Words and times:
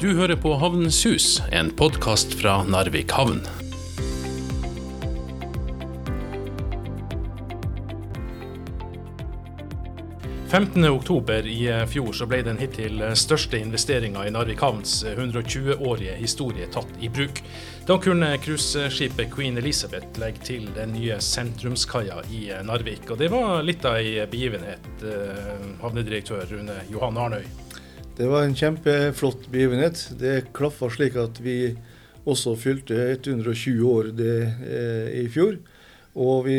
Du 0.00 0.12
hører 0.14 0.36
på 0.38 0.52
Havnens 0.54 1.00
hus, 1.06 1.40
en 1.50 1.72
podkast 1.74 2.36
fra 2.38 2.60
Narvik 2.62 3.10
havn. 3.18 3.40
oktober 10.90 11.46
i 11.46 11.66
fjor 11.90 12.12
så 12.14 12.30
ble 12.30 12.44
den 12.46 12.62
hittil 12.62 13.02
største 13.18 13.58
investeringa 13.58 14.22
i 14.22 14.30
Narvik 14.30 14.62
havns 14.62 15.02
120-årige 15.02 16.14
historie 16.22 16.70
tatt 16.70 16.94
i 17.02 17.10
bruk. 17.10 17.42
Da 17.90 17.98
kunne 17.98 18.36
cruiseskipet 18.38 19.34
Queen 19.34 19.58
Elizabeth 19.58 20.14
legge 20.22 20.46
til 20.46 20.70
den 20.78 20.94
nye 20.94 21.18
sentrumskaia 21.18 22.22
i 22.30 22.52
Narvik. 22.62 23.10
Og 23.10 23.18
det 23.18 23.34
var 23.34 23.66
litt 23.66 23.82
av 23.82 23.98
ei 23.98 24.22
begivenhet, 24.30 24.92
eh, 25.02 25.72
havnedirektør 25.82 26.46
Rune 26.54 26.84
Johan 26.86 27.18
Arnøy. 27.18 27.67
Det 28.18 28.26
var 28.26 28.42
en 28.42 28.54
kjempeflott 28.54 29.44
begivenhet. 29.46 30.10
Det 30.18 30.48
klaffa 30.52 30.88
slik 30.90 31.14
at 31.22 31.36
vi 31.38 31.76
også 32.26 32.56
fylte 32.58 32.96
120 33.12 33.84
år 33.86 34.08
det, 34.18 34.38
eh, 34.66 35.20
i 35.20 35.28
fjor. 35.30 35.60
Og 36.18 36.48
vi 36.48 36.56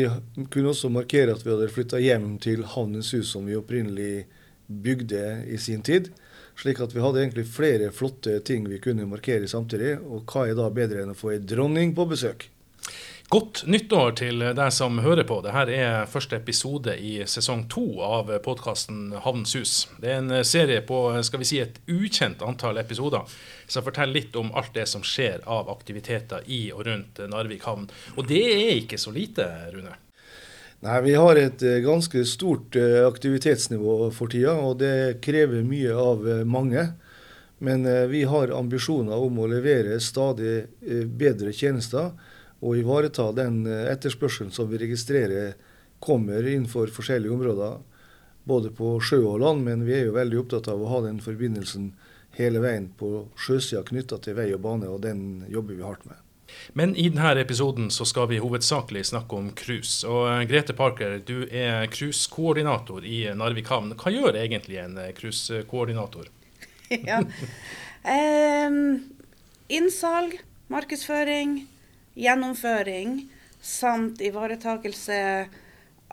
kunne 0.48 0.70
også 0.70 0.88
markere 0.88 1.34
at 1.36 1.44
vi 1.44 1.50
hadde 1.52 1.68
flytta 1.68 2.00
hjem 2.00 2.38
til 2.40 2.64
Havnens 2.64 3.12
hus, 3.12 3.28
som 3.34 3.44
vi 3.44 3.58
opprinnelig 3.60 4.24
bygde 4.66 5.44
i 5.52 5.58
sin 5.60 5.82
tid. 5.84 6.08
Slik 6.56 6.80
at 6.80 6.96
vi 6.96 7.04
hadde 7.04 7.20
egentlig 7.20 7.44
flere 7.44 7.92
flotte 7.92 8.38
ting 8.40 8.64
vi 8.64 8.80
kunne 8.80 9.04
markere 9.04 9.44
samtidig. 9.44 9.98
Og 10.00 10.24
hva 10.24 10.48
er 10.48 10.56
da 10.56 10.70
bedre 10.72 11.04
enn 11.04 11.12
å 11.12 11.18
få 11.18 11.34
ei 11.34 11.44
dronning 11.44 11.92
på 11.92 12.08
besøk? 12.08 12.48
Godt 13.30 13.60
nyttår 13.70 14.16
til 14.18 14.40
deg 14.58 14.72
som 14.74 14.96
hører 15.04 15.22
på. 15.22 15.36
Dette 15.44 15.70
er 15.70 16.08
første 16.10 16.34
episode 16.40 16.96
i 16.98 17.12
sesong 17.30 17.60
to 17.70 17.84
av 18.02 18.32
podkasten 18.42 19.12
Havnens 19.22 19.52
hus. 19.54 19.74
Det 20.02 20.08
er 20.10 20.16
en 20.18 20.32
serie 20.42 20.80
på 20.82 20.98
skal 21.22 21.38
vi 21.38 21.46
si, 21.46 21.60
et 21.62 21.78
ukjent 21.86 22.42
antall 22.42 22.80
episoder 22.82 23.30
som 23.70 23.86
forteller 23.86 24.16
litt 24.16 24.34
om 24.34 24.50
alt 24.58 24.72
det 24.74 24.88
som 24.90 25.04
skjer 25.06 25.44
av 25.46 25.70
aktiviteter 25.70 26.42
i 26.50 26.58
og 26.74 26.82
rundt 26.88 27.20
Narvik 27.30 27.68
havn. 27.70 27.86
Og 28.16 28.26
det 28.26 28.40
er 28.48 28.72
ikke 28.80 28.98
så 28.98 29.14
lite, 29.14 29.46
Rune? 29.76 29.94
Nei, 30.82 30.98
Vi 31.06 31.14
har 31.14 31.38
et 31.38 31.62
eh, 31.62 31.78
ganske 31.86 32.24
stort 32.26 32.74
eh, 32.74 32.98
aktivitetsnivå 33.06 34.10
for 34.10 34.34
tida, 34.34 34.56
og 34.58 34.80
det 34.82 35.20
krever 35.22 35.62
mye 35.62 35.94
av 35.94 36.26
eh, 36.26 36.42
mange. 36.42 36.88
Men 37.62 37.84
vi 38.08 38.22
har 38.24 38.50
ambisjoner 38.56 39.20
om 39.20 39.38
å 39.38 39.46
levere 39.52 39.98
stadig 40.00 40.62
bedre 41.20 41.52
tjenester 41.52 42.14
og 42.60 42.76
ivareta 42.76 43.30
den 43.36 43.64
eh, 43.66 43.88
etterspørselen 43.92 44.52
som 44.54 44.68
vi 44.70 44.80
registrerer 44.82 45.54
kommer 46.00 46.46
innenfor 46.46 46.92
forskjellige 46.92 47.32
områder, 47.32 47.80
både 48.48 48.72
på 48.72 48.94
sjø 49.04 49.20
og 49.34 49.42
land. 49.42 49.64
Men 49.66 49.84
vi 49.88 49.98
er 49.98 50.08
jo 50.08 50.16
veldig 50.16 50.40
opptatt 50.44 50.70
av 50.72 50.80
å 50.80 50.88
ha 50.92 51.04
den 51.04 51.20
forbindelsen 51.24 51.92
hele 52.38 52.62
veien 52.62 52.88
på 52.96 53.26
sjøsida 53.40 53.82
knytta 53.88 54.20
til 54.24 54.36
vei 54.38 54.50
og 54.54 54.62
bane, 54.64 54.88
og 54.88 55.02
den 55.04 55.46
jobber 55.50 55.76
vi 55.76 55.86
hardt 55.86 56.06
med. 56.08 56.20
Men 56.74 56.96
i 56.96 57.08
denne 57.08 57.40
episoden 57.40 57.90
så 57.94 58.04
skal 58.08 58.28
vi 58.30 58.40
hovedsakelig 58.42 59.04
snakke 59.10 59.38
om 59.38 59.50
cruise. 59.56 60.02
Og 60.08 60.26
eh, 60.30 60.44
Grete 60.50 60.76
Parker, 60.76 61.18
du 61.24 61.46
er 61.46 61.86
cruisekoordinator 61.92 63.06
i 63.06 63.22
Narvik 63.36 63.70
havn. 63.70 63.94
Hva 63.98 64.12
gjør 64.14 64.38
egentlig 64.40 64.80
en 64.82 64.98
eh, 65.00 65.12
cruisekoordinator? 65.16 66.30
ja. 67.10 67.20
Um, 68.00 68.80
innsalg, 69.70 70.40
markedsføring, 70.72 71.60
gjennomføring 72.20 73.24
samt 73.60 74.20
ivaretakelse 74.24 75.20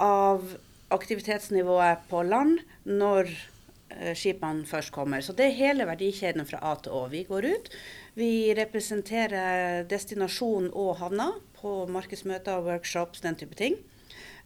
av 0.03 0.57
aktivitetsnivået 0.93 2.07
på 2.09 2.23
land 2.23 2.61
når 2.87 3.29
eh, 3.29 4.13
skipene 4.15 4.67
først 4.67 4.93
kommer. 4.95 5.23
Så 5.23 5.35
det 5.35 5.49
er 5.49 5.59
hele 5.59 5.87
verdikjeden 5.89 6.47
fra 6.47 6.61
A 6.63 6.75
til 6.79 6.95
Å. 6.95 7.07
Vi 7.11 7.25
går 7.27 7.49
ut. 7.49 7.69
Vi 8.17 8.31
representerer 8.57 9.83
destinasjon 9.89 10.71
og 10.71 10.97
havna 11.01 11.31
på 11.59 11.83
markedsmøter, 11.91 12.63
workshops, 12.65 13.23
den 13.25 13.37
type 13.39 13.57
ting. 13.59 13.77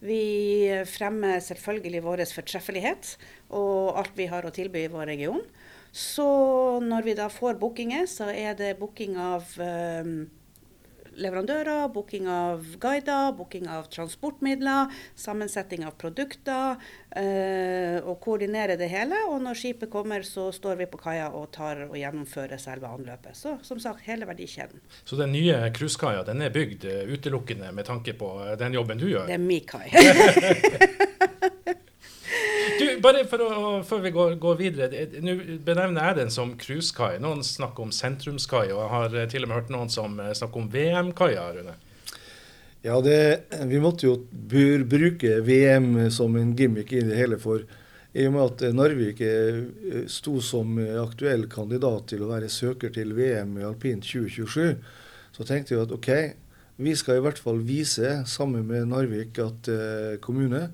Vi 0.02 0.66
fremmer 0.90 1.38
selvfølgelig 1.44 2.02
vår 2.02 2.24
fortreffelighet 2.34 3.12
og 3.54 4.00
alt 4.00 4.16
vi 4.18 4.26
har 4.26 4.42
å 4.42 4.50
tilby 4.54 4.82
i 4.82 4.90
vår 4.90 5.06
region. 5.12 5.44
Så 5.92 6.26
når 6.82 7.06
vi 7.06 7.14
da 7.14 7.28
får 7.30 7.60
bookinger, 7.60 8.08
så 8.10 8.30
er 8.32 8.56
det 8.58 8.78
booking 8.80 9.18
av 9.20 9.46
um, 9.60 10.24
leverandører, 11.20 11.88
booking 11.92 12.28
av 12.30 12.64
guider, 12.80 13.32
booking 13.36 13.68
av 13.70 13.88
transportmidler, 13.92 14.92
sammensetting 15.18 15.84
av 15.86 15.96
produkter. 16.00 16.80
Eh, 17.16 17.98
og 18.08 18.16
koordinere 18.24 18.78
det 18.80 18.88
hele. 18.92 19.18
Og 19.28 19.42
når 19.44 19.58
skipet 19.60 19.92
kommer, 19.92 20.24
så 20.26 20.48
står 20.54 20.80
vi 20.80 20.88
på 20.90 21.00
kaia 21.02 21.28
og 21.36 21.50
tar 21.54 21.84
og 21.88 21.96
gjennomfører 21.98 22.60
selve 22.62 22.88
anløpet. 22.88 23.36
Så 23.38 23.58
som 23.66 23.80
sagt, 23.82 24.06
hele 24.08 24.28
verdikjeden. 24.28 24.80
Så 25.04 25.18
den 25.20 25.34
nye 25.34 25.58
cruisekaia 25.76 26.24
den 26.28 26.42
er 26.44 26.54
bygd 26.54 26.88
uh, 26.88 27.02
utelukkende 27.12 27.72
med 27.74 27.88
tanke 27.88 28.16
på 28.16 28.34
uh, 28.40 28.54
den 28.60 28.78
jobben 28.78 29.00
du 29.00 29.08
gjør? 29.10 29.28
Det 29.28 29.36
er 29.36 29.42
min 29.42 29.66
kai. 29.68 29.88
Du, 32.78 32.86
bare 33.02 33.24
for 33.28 33.42
å, 33.44 33.70
Før 33.86 34.02
vi 34.04 34.12
går, 34.14 34.34
går 34.42 34.58
videre. 34.58 35.06
Nå 35.24 35.36
benevner 35.64 36.10
jeg 36.10 36.18
den 36.20 36.32
som 36.34 36.54
cruisekai. 36.58 37.16
Noen 37.22 37.44
snakker 37.46 37.86
om 37.86 37.94
sentrumskai, 37.94 38.68
og 38.74 38.82
jeg 38.82 38.90
har 38.94 39.16
til 39.32 39.46
og 39.46 39.50
med 39.50 39.58
hørt 39.60 39.72
noen 39.74 39.92
som 39.92 40.18
eh, 40.22 40.34
snakker 40.38 40.62
om 40.62 40.68
VM-kaia. 40.72 41.46
Rune. 41.56 41.76
Ja, 42.82 42.98
det, 43.04 43.18
vi 43.70 43.78
måtte 43.82 44.08
jo 44.08 44.16
bruke 44.32 45.38
VM 45.46 46.10
som 46.10 46.34
en 46.38 46.56
gimmick 46.58 46.92
i 46.92 47.04
det 47.06 47.18
hele. 47.18 47.38
For 47.42 47.62
i 48.12 48.26
og 48.28 48.34
med 48.34 48.44
at 48.44 48.76
Narvik 48.76 49.22
eh, 49.24 49.62
sto 50.10 50.38
som 50.44 50.78
aktuell 51.04 51.46
kandidat 51.52 52.10
til 52.12 52.24
å 52.26 52.32
være 52.32 52.50
søker 52.52 52.92
til 52.94 53.14
VM 53.16 53.58
i 53.60 53.66
alpint 53.68 54.04
2027, 54.04 54.78
så 55.32 55.46
tenkte 55.48 55.76
vi 55.76 55.84
at 55.84 55.94
OK, 55.94 56.10
vi 56.82 56.94
skal 56.96 57.20
i 57.20 57.22
hvert 57.24 57.40
fall 57.40 57.60
vise, 57.64 58.22
sammen 58.28 58.66
med 58.68 58.88
Narvik 58.90 59.38
at, 59.42 59.68
eh, 59.68 60.18
kommune, 60.24 60.70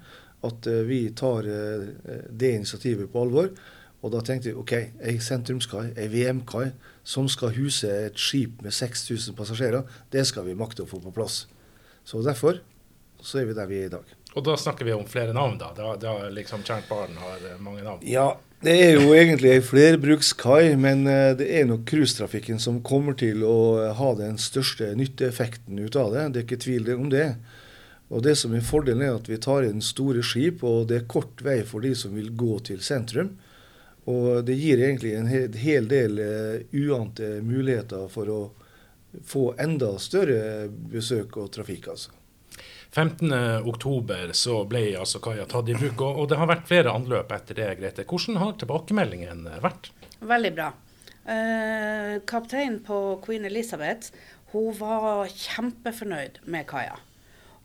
at 0.47 0.67
eh, 0.67 0.85
vi 0.87 1.01
tar 1.17 1.47
eh, 1.47 1.89
det 2.31 2.55
initiativet 2.55 3.11
på 3.13 3.23
alvor. 3.23 3.51
Og 3.99 4.13
da 4.15 4.23
tenkte 4.23 4.53
vi 4.53 4.59
OK, 4.59 4.75
ei 5.03 5.17
sentrumskai, 5.23 5.89
ei 5.99 6.07
VM-kai 6.13 6.71
som 7.03 7.27
skal 7.31 7.57
huse 7.57 7.89
et 7.91 8.19
skip 8.21 8.61
med 8.63 8.75
6000 8.75 9.35
passasjerer, 9.39 9.89
det 10.13 10.23
skal 10.29 10.47
vi 10.47 10.59
makte 10.59 10.85
å 10.85 10.91
få 10.91 11.01
på 11.03 11.15
plass. 11.15 11.47
Så 12.07 12.23
derfor 12.23 12.61
så 13.19 13.41
er 13.41 13.49
vi 13.49 13.57
der 13.57 13.67
vi 13.67 13.83
er 13.83 13.89
i 13.89 13.95
dag. 13.97 14.15
Og 14.37 14.45
da 14.47 14.55
snakker 14.61 14.87
vi 14.87 14.95
om 14.95 15.07
flere 15.09 15.35
navn, 15.35 15.57
da? 15.59 15.73
Da, 15.75 15.97
da 15.99 16.29
liksom 16.31 16.63
Tjernt 16.63 16.87
Barn 16.87 17.19
har 17.19 17.43
eh, 17.43 17.59
mange 17.59 17.83
navn? 17.83 18.05
Ja, 18.07 18.37
det 18.63 18.77
er 18.85 19.01
jo 19.01 19.11
egentlig 19.15 19.57
ei 19.57 19.63
flerbrukskai, 19.63 20.77
men 20.79 21.05
det 21.07 21.47
er 21.47 21.67
nok 21.67 21.85
cruisetrafikken 21.87 22.59
som 22.59 22.81
kommer 22.83 23.15
til 23.19 23.45
å 23.47 23.59
ha 23.95 24.09
den 24.19 24.35
største 24.43 24.91
nytteeffekten 24.99 25.79
ut 25.79 25.99
av 25.99 26.11
det. 26.15 26.25
Det 26.35 26.41
er 26.41 26.47
ikke 26.47 26.65
tvil 26.65 26.91
om 26.97 27.07
det. 27.13 27.29
Og 28.09 28.23
det 28.25 28.35
som 28.41 28.55
er 28.57 28.65
Fordelen 28.65 29.05
er 29.05 29.19
at 29.19 29.29
vi 29.29 29.37
tar 29.41 29.67
inn 29.69 29.83
store 29.85 30.23
skip, 30.25 30.63
og 30.65 30.89
det 30.89 31.03
er 31.03 31.11
kort 31.11 31.43
vei 31.45 31.61
for 31.69 31.85
de 31.85 31.93
som 31.99 32.15
vil 32.17 32.31
gå 32.37 32.57
til 32.65 32.81
sentrum. 32.85 33.35
Og 34.09 34.47
det 34.49 34.57
gir 34.57 34.81
egentlig 34.81 35.13
en 35.19 35.29
hel 35.29 35.89
del 35.91 36.21
uh, 36.23 36.55
uante 36.73 37.43
muligheter 37.45 38.07
for 38.09 38.33
å 38.33 38.39
få 39.29 39.51
enda 39.61 39.91
større 40.01 40.69
besøk 40.69 41.37
og 41.37 41.51
trafikk. 41.53 41.91
altså. 41.93 42.15
15.10 42.95 44.33
så 44.33 44.63
ble 44.65 44.83
altså 44.97 45.21
kaia 45.21 45.45
tatt 45.45 45.69
i 45.69 45.77
bruk, 45.77 46.01
og, 46.01 46.25
det 46.31 46.39
har 46.41 46.49
vært 46.49 46.69
flere 46.71 46.95
anløp 46.97 47.33
etter 47.37 47.61
det. 47.61 47.69
Grete. 47.83 48.07
Hvordan 48.09 48.41
har 48.41 48.57
tilbakemeldingen 48.57 49.45
vært? 49.61 49.91
Veldig 50.25 50.55
bra. 50.57 50.71
Uh, 51.29 52.17
kapteinen 52.25 52.81
på 52.87 53.19
Queen 53.27 53.45
Elizabeth 53.45 54.17
hun 54.55 54.73
var 54.79 55.29
kjempefornøyd 55.29 56.41
med 56.49 56.65
kaia. 56.71 56.97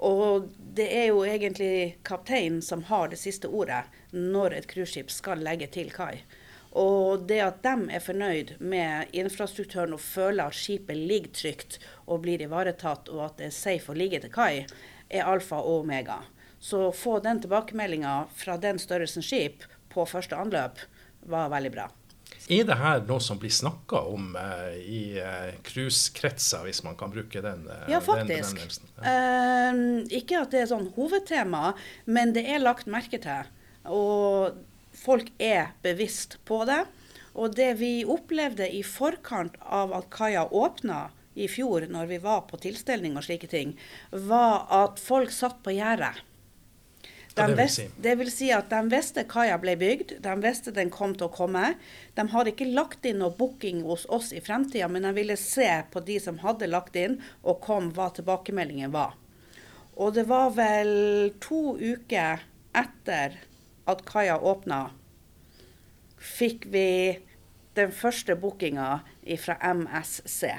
Og 0.03 0.50
det 0.75 0.89
er 0.91 1.05
jo 1.11 1.23
egentlig 1.23 2.00
kapteinen 2.03 2.61
som 2.61 2.83
har 2.89 3.11
det 3.11 3.21
siste 3.21 3.47
ordet 3.47 3.85
når 4.11 4.57
et 4.57 4.67
cruiseskip 4.67 5.11
skal 5.13 5.44
legge 5.45 5.69
til 5.71 5.94
kai. 5.95 6.23
Og 6.73 7.27
det 7.29 7.39
at 7.45 7.61
de 7.63 7.94
er 7.94 8.01
fornøyd 8.01 8.55
med 8.59 9.13
infrastrukturen 9.13 9.94
og 9.94 10.01
føler 10.01 10.50
at 10.50 10.57
skipet 10.57 10.97
ligger 10.97 11.31
trygt 11.38 11.77
og 12.07 12.23
blir 12.25 12.41
ivaretatt, 12.41 13.11
og 13.13 13.27
at 13.27 13.38
det 13.39 13.51
er 13.51 13.55
safe 13.55 13.94
å 13.94 13.97
ligge 13.97 14.23
til 14.23 14.33
kai, 14.33 14.65
er 15.09 15.29
alfa 15.29 15.61
og 15.61 15.83
omega. 15.83 16.23
Så 16.59 16.88
å 16.88 16.95
få 16.95 17.19
den 17.21 17.44
tilbakemeldinga 17.44 18.15
fra 18.35 18.57
den 18.57 18.81
størrelsen 18.81 19.23
skip 19.23 19.67
på 19.94 20.07
første 20.09 20.35
anløp 20.39 20.81
var 21.29 21.51
veldig 21.53 21.75
bra. 21.75 21.91
Er 22.53 22.67
det 22.67 22.77
her 22.79 23.03
noe 23.07 23.23
som 23.23 23.39
blir 23.41 23.53
snakka 23.53 24.03
om 24.13 24.33
eh, 24.39 24.77
i 24.81 25.01
eh, 25.21 25.53
cruisekretser, 25.65 26.65
hvis 26.67 26.83
man 26.85 26.97
kan 27.00 27.13
bruke 27.13 27.41
den? 27.44 27.65
Eh, 27.69 27.88
ja, 27.94 28.01
faktisk. 28.03 28.61
Ja. 29.00 29.13
Eh, 29.13 29.81
ikke 30.19 30.44
at 30.44 30.53
det 30.53 30.63
er 30.63 30.71
sånn 30.73 30.91
hovedtema, 30.97 31.73
men 32.05 32.35
det 32.35 32.45
er 32.50 32.63
lagt 32.63 32.89
merke 32.91 33.19
til. 33.23 33.50
Og 33.89 34.59
folk 34.97 35.31
er 35.41 35.73
bevisst 35.85 36.38
på 36.47 36.63
det. 36.69 36.83
Og 37.33 37.55
det 37.57 37.71
vi 37.79 38.03
opplevde 38.05 38.67
i 38.69 38.83
forkant 38.85 39.55
av 39.63 39.94
at 39.97 40.11
kaia 40.13 40.45
åpna 40.45 41.07
i 41.33 41.47
fjor, 41.50 41.88
når 41.89 42.11
vi 42.11 42.19
var 42.21 42.44
på 42.50 42.59
tilstelning 42.61 43.17
og 43.17 43.25
slike 43.25 43.50
ting, 43.50 43.73
var 44.11 44.67
at 44.83 45.01
folk 45.01 45.33
satt 45.33 45.63
på 45.65 45.73
gjerdet. 45.73 46.21
De 47.33 47.47
det 47.47 47.56
vil 47.57 47.69
si? 47.74 47.88
det 47.97 48.13
vil 48.19 48.30
si 48.30 48.50
at 48.53 48.69
de 48.69 48.80
visste 48.91 49.24
kaia 49.30 49.56
ble 49.62 49.74
bygd, 49.81 50.12
de 50.21 50.33
visste 50.44 50.74
den 50.75 50.91
kom 50.94 51.15
til 51.18 51.30
å 51.30 51.33
komme. 51.33 51.74
De 52.13 52.25
har 52.30 52.50
ikke 52.50 52.69
lagt 52.69 53.07
inn 53.09 53.24
noe 53.24 53.33
booking 53.38 53.81
hos 53.88 54.06
oss 54.13 54.30
i 54.38 54.41
fremtida, 54.44 54.89
men 54.91 55.07
de 55.07 55.13
ville 55.18 55.38
se 55.39 55.69
på 55.89 56.03
de 56.06 56.19
som 56.21 56.38
hadde 56.44 56.69
lagt 56.69 56.97
inn, 57.00 57.18
og 57.41 57.63
kom 57.65 57.89
hva 57.97 58.12
tilbakemeldingen 58.13 58.94
var. 58.94 59.18
Og 59.97 60.13
det 60.13 60.27
var 60.30 60.53
vel 60.53 61.33
to 61.41 61.74
uker 61.77 62.45
etter 62.77 63.39
at 63.89 64.06
kaia 64.06 64.38
åpna, 64.38 64.88
fikk 66.24 66.69
vi 66.71 66.89
den 67.77 67.91
første 67.94 68.38
bookinga 68.39 69.01
fra 69.41 69.57
MSC. 69.74 70.53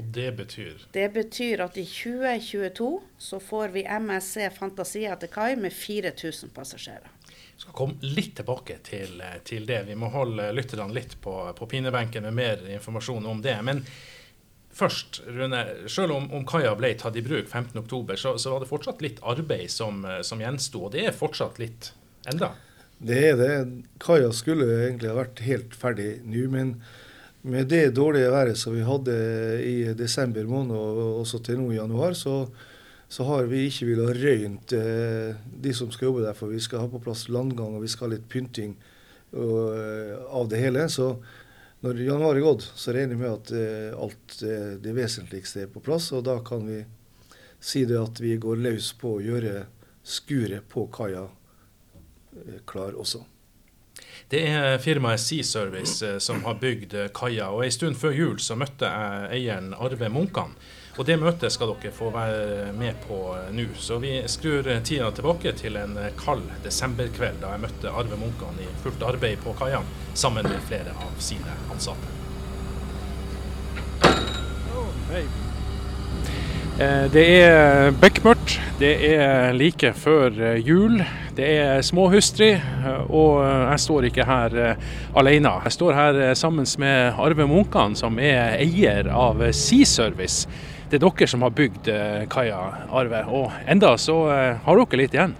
Og 0.00 0.06
det 0.16 0.30
betyr 0.38 0.86
Det 0.92 1.08
betyr 1.12 1.60
at 1.66 1.76
i 1.76 1.84
2022 1.84 2.90
så 3.20 3.40
får 3.40 3.74
vi 3.74 3.84
MSC 3.84 4.48
Fantasia 4.56 5.16
til 5.20 5.28
kai 5.32 5.56
med 5.60 5.74
4000 5.76 6.54
passasjerer. 6.56 7.10
Vi 7.28 7.66
skal 7.66 7.76
komme 7.76 8.14
litt 8.16 8.32
tilbake 8.38 8.78
til, 8.86 9.20
til 9.44 9.66
det. 9.68 9.82
Vi 9.90 9.98
må 10.00 10.08
holde 10.14 10.46
lytterne 10.56 10.94
litt 10.96 11.18
på, 11.20 11.34
på 11.58 11.68
pinebenken 11.68 12.24
med 12.24 12.38
mer 12.38 12.62
informasjon 12.78 13.26
om 13.28 13.42
det. 13.44 13.58
Men 13.66 13.82
først, 14.72 15.20
Rune. 15.26 15.60
Selv 15.92 16.16
om, 16.16 16.30
om 16.32 16.46
kaia 16.48 16.72
ble 16.78 16.94
tatt 16.96 17.20
i 17.20 17.24
bruk 17.26 17.50
15.10, 17.50 18.16
så, 18.16 18.32
så 18.40 18.54
var 18.54 18.64
det 18.64 18.70
fortsatt 18.70 19.04
litt 19.04 19.20
arbeid 19.20 19.68
som, 19.68 20.00
som 20.24 20.40
gjensto. 20.40 20.86
Og 20.88 20.96
det 20.96 21.04
er 21.10 21.20
fortsatt 21.20 21.60
litt 21.60 21.92
enda. 22.32 22.54
Det 22.96 23.20
er 23.34 23.36
det. 23.36 23.52
Kaia 24.00 24.32
skulle 24.36 24.70
egentlig 24.86 25.12
ha 25.12 25.20
vært 25.20 25.44
helt 25.44 25.76
ferdig 25.76 26.10
nå, 26.24 26.48
men 26.56 26.74
med 27.42 27.68
det 27.72 27.94
dårlige 27.96 28.30
været 28.30 28.58
som 28.58 28.74
vi 28.74 28.84
hadde 28.84 29.14
i 29.64 29.76
desember 29.96 30.44
måned 30.44 30.76
og 30.76 31.20
også 31.22 31.40
til 31.44 31.60
nå 31.60 31.70
i 31.72 31.78
januar, 31.78 32.12
så, 32.12 32.44
så 33.08 33.24
har 33.24 33.48
vi 33.48 33.64
ikke 33.68 33.88
villet 33.88 34.20
røynt 34.20 34.74
eh, 34.76 35.36
de 35.64 35.72
som 35.74 35.92
skal 35.92 36.10
jobbe 36.10 36.26
der. 36.26 36.36
For 36.36 36.52
vi 36.52 36.60
skal 36.60 36.84
ha 36.84 36.90
på 36.90 37.00
plass 37.02 37.28
landgang 37.32 37.76
og 37.76 37.84
vi 37.84 37.92
skal 37.92 38.08
ha 38.08 38.16
litt 38.16 38.28
pynting 38.28 38.76
og, 39.32 39.72
eh, 39.78 40.16
av 40.28 40.50
det 40.52 40.60
hele. 40.60 40.84
Så 40.92 41.14
når 41.80 42.02
januar 42.04 42.36
er 42.36 42.44
gått, 42.44 42.66
så 42.76 42.92
regner 42.92 43.16
vi 43.16 43.22
med 43.22 43.32
at 43.32 43.52
eh, 43.56 43.96
alt 43.96 44.40
eh, 44.44 44.72
det 44.84 44.96
vesentligste 44.96 45.64
er 45.64 45.72
på 45.72 45.80
plass. 45.84 46.10
Og 46.12 46.26
da 46.28 46.36
kan 46.44 46.66
vi 46.68 46.82
si 47.60 47.86
det 47.88 47.96
at 48.00 48.20
vi 48.20 48.36
går 48.40 48.60
løs 48.60 48.92
på 49.00 49.16
å 49.16 49.22
gjøre 49.24 49.64
skuret 50.04 50.68
på 50.68 50.90
kaia 50.92 51.24
eh, 51.24 52.60
klar 52.68 53.00
også. 53.00 53.24
Det 54.30 54.40
er 54.46 54.76
firmaet 54.78 55.18
Sea 55.18 55.42
Service 55.42 56.06
eh, 56.06 56.18
som 56.22 56.44
har 56.44 56.54
bygd 56.60 56.92
eh, 56.94 57.08
kaia. 57.14 57.48
og 57.50 57.64
En 57.64 57.72
stund 57.74 57.96
før 57.98 58.12
jul 58.14 58.36
så 58.38 58.54
møtte 58.54 58.86
jeg 58.86 59.40
eieren 59.40 59.72
Arve 59.74 60.06
Munkan. 60.08 60.52
Og 60.98 61.06
Det 61.06 61.16
møtet 61.18 61.50
skal 61.50 61.72
dere 61.72 61.90
få 61.94 62.12
være 62.14 62.70
med 62.78 63.00
på 63.08 63.18
eh, 63.34 63.48
nå. 63.56 63.66
Så 63.74 63.98
vi 63.98 64.12
skrur 64.30 64.68
tida 64.86 65.10
tilbake 65.10 65.50
til 65.58 65.80
en 65.80 65.98
kald 66.20 66.46
desemberkveld 66.62 67.42
da 67.42 67.56
jeg 67.56 67.64
møtte 67.66 67.90
Arve 67.90 68.20
Munkan 68.20 68.62
i 68.62 68.70
fullt 68.84 69.02
arbeid 69.02 69.42
på 69.42 69.56
kaia 69.58 69.82
sammen 70.14 70.46
med 70.46 70.62
flere 70.70 70.94
av 70.94 71.18
sine 71.18 71.58
ansatte. 71.74 72.18
Det 77.12 77.24
er 77.42 77.90
bekmørkt, 78.00 78.39
det 78.80 78.94
er 79.12 79.52
like 79.52 79.90
før 79.92 80.32
eh, 80.40 80.60
jul, 80.64 81.02
det 81.36 81.48
er 81.60 81.82
småhustrig, 81.84 82.54
eh, 82.56 83.10
og 83.12 83.42
jeg 83.44 83.82
står 83.84 84.06
ikke 84.08 84.24
her 84.24 84.56
eh, 84.56 84.86
alene. 85.20 85.52
Jeg 85.66 85.74
står 85.76 85.96
her 85.96 86.20
eh, 86.24 86.32
sammen 86.38 86.64
med 86.80 87.18
Arve 87.20 87.44
Munkan, 87.48 87.96
som 87.98 88.16
er 88.16 88.56
eier 88.56 89.10
av 89.12 89.42
eh, 89.44 89.52
Sea 89.52 89.84
Service. 89.84 90.48
Det 90.88 90.96
er 90.96 91.04
dere 91.04 91.28
som 91.28 91.44
har 91.44 91.52
bygd 91.52 91.90
eh, 91.92 92.22
kaia, 92.32 92.62
Arve, 92.88 93.20
og 93.28 93.52
enda 93.68 93.92
så 94.00 94.16
eh, 94.32 94.64
har 94.64 94.80
dere 94.80 95.02
litt 95.02 95.18
igjen. 95.18 95.36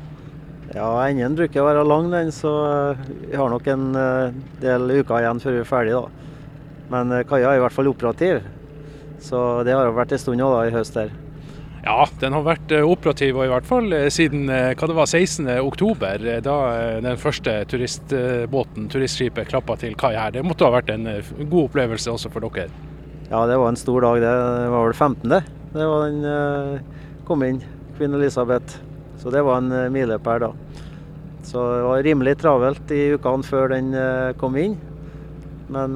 Ja, 0.75 0.91
enden 1.09 1.39
bruker 1.41 1.65
å 1.65 1.71
være 1.71 1.87
lang, 1.89 2.13
den, 2.13 2.29
så 2.37 2.53
eh, 2.69 3.03
vi 3.25 3.41
har 3.41 3.51
nok 3.51 3.73
en 3.73 3.89
eh, 4.05 4.37
del 4.61 4.85
uker 5.01 5.25
igjen 5.25 5.41
før 5.43 5.57
vi 5.57 5.65
er 5.65 5.73
ferdig. 5.73 5.97
da. 5.97 6.45
Men 6.93 7.17
eh, 7.17 7.25
kaia 7.25 7.55
er 7.55 7.63
i 7.63 7.65
hvert 7.65 7.79
fall 7.79 7.89
operativ, 7.89 8.45
så 9.25 9.65
det 9.65 9.75
har 9.81 9.97
vært 9.97 10.13
en 10.13 10.25
stund 10.27 10.45
nå 10.45 10.53
da, 10.53 10.69
i 10.69 10.77
høst 10.77 11.01
her. 11.01 11.17
Ja, 11.81 12.05
den 12.21 12.35
har 12.37 12.45
vært 12.45 12.73
eh, 12.77 12.85
operativ, 12.85 13.39
og 13.39 13.47
i 13.47 13.51
hvert 13.55 13.69
fall 13.69 13.89
eh, 13.97 14.11
siden 14.13 14.51
eh, 14.53 14.75
hva 14.77 14.89
det 14.91 14.97
var, 14.99 15.09
16. 15.09 15.47
oktober, 15.65 16.27
eh, 16.29 16.43
da 16.45 16.57
den 17.01 17.17
første 17.21 17.55
turistbåten, 17.71 18.91
turistskipet, 18.93 19.49
klappa 19.49 19.79
til 19.81 19.97
kai 20.01 20.13
her. 20.13 20.35
Det 20.35 20.45
måtte 20.45 20.69
ha 20.69 20.75
vært 20.75 20.93
en 20.93 21.09
god 21.41 21.71
opplevelse 21.71 22.13
også 22.13 22.33
for 22.35 22.45
dere. 22.45 22.69
Ja, 23.31 23.47
det 23.49 23.57
var 23.63 23.73
en 23.73 23.81
stor 23.81 24.05
dag. 24.05 24.21
Det 24.21 24.35
var 24.75 24.91
vel 24.91 24.97
15. 24.99 25.35
Det 25.71 25.89
var 25.89 26.09
den 26.11 26.85
kom 27.29 27.45
inn, 27.47 27.63
kvinne 27.97 28.19
Elisabeth. 28.19 28.81
Så 29.23 29.33
det 29.33 29.45
var 29.47 29.63
en 29.63 29.93
milepæl 29.95 30.43
da. 30.43 30.53
Så 31.47 31.63
det 31.77 31.85
var 31.87 32.03
rimelig 32.05 32.35
travelt 32.43 32.93
i 32.93 33.05
ukene 33.15 33.47
før 33.47 33.71
den 33.73 33.93
kom 34.41 34.59
inn. 34.59 34.75
Men 35.71 35.95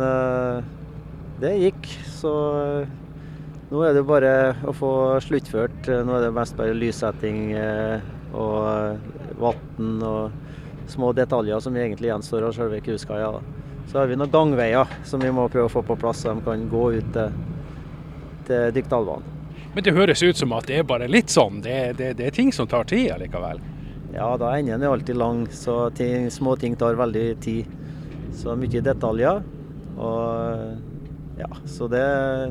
det 1.42 1.56
gikk, 1.58 1.90
så 2.14 2.36
nå 3.70 3.82
er 3.84 3.96
det 3.96 4.04
bare 4.06 4.32
å 4.66 4.74
få 4.76 4.92
sluttført. 5.24 5.88
Nå 5.88 6.16
er 6.16 6.26
det 6.26 6.34
mest 6.36 6.56
bare 6.58 6.76
lyssetting 6.76 7.52
eh, 7.58 8.04
og 8.34 9.36
vann 9.40 10.00
og 10.04 10.90
små 10.90 11.12
detaljer 11.16 11.60
som 11.64 11.76
egentlig 11.76 12.10
gjenstår 12.10 12.48
av 12.48 12.56
selve 12.56 12.80
Kuskaia. 12.84 13.30
Så 13.88 14.00
har 14.00 14.08
vi 14.08 14.16
noen 14.18 14.32
gangveier 14.32 14.90
som 15.04 15.22
vi 15.22 15.32
må 15.32 15.46
prøve 15.52 15.68
å 15.68 15.72
få 15.72 15.84
på 15.86 15.96
plass, 16.00 16.24
så 16.24 16.34
de 16.34 16.44
kan 16.44 16.66
gå 16.70 16.84
ut 16.98 17.12
til, 17.14 17.38
til 18.48 18.74
Dykdalbanen. 18.76 19.30
Men 19.74 19.84
det 19.84 19.94
høres 19.96 20.22
ut 20.22 20.38
som 20.38 20.52
at 20.54 20.68
det 20.70 20.78
er 20.80 20.86
bare 20.86 21.08
litt 21.10 21.32
sånn, 21.32 21.58
det, 21.64 21.96
det, 21.98 22.12
det 22.20 22.28
er 22.28 22.34
ting 22.36 22.52
som 22.54 22.68
tar 22.70 22.86
tid 22.86 23.10
allikevel. 23.16 23.62
Ja, 24.14 24.28
da 24.38 24.52
enden 24.54 24.84
er 24.84 24.92
alltid 24.94 25.18
lang, 25.18 25.40
så 25.50 25.88
ting, 25.98 26.28
små 26.30 26.54
ting 26.60 26.76
tar 26.78 26.94
veldig 26.94 27.26
tid. 27.42 27.72
Så 28.34 28.54
mye 28.58 28.82
detaljer. 28.86 29.42
Og 29.98 30.93
ja, 31.38 31.50
så 31.66 31.88
det, 31.90 32.04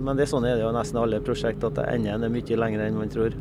men 0.03 0.17
det 0.17 0.25
er 0.25 0.31
sånn 0.33 0.45
er 0.47 0.57
det 0.59 0.65
jo 0.65 0.73
nesten 0.75 0.99
alle 0.99 1.21
prosjekt, 1.23 1.63
at 1.63 1.79
enden 1.85 2.25
er 2.27 2.31
mye 2.33 2.57
lengre 2.59 2.87
enn 2.87 2.99
man 2.99 3.11
tror. 3.11 3.35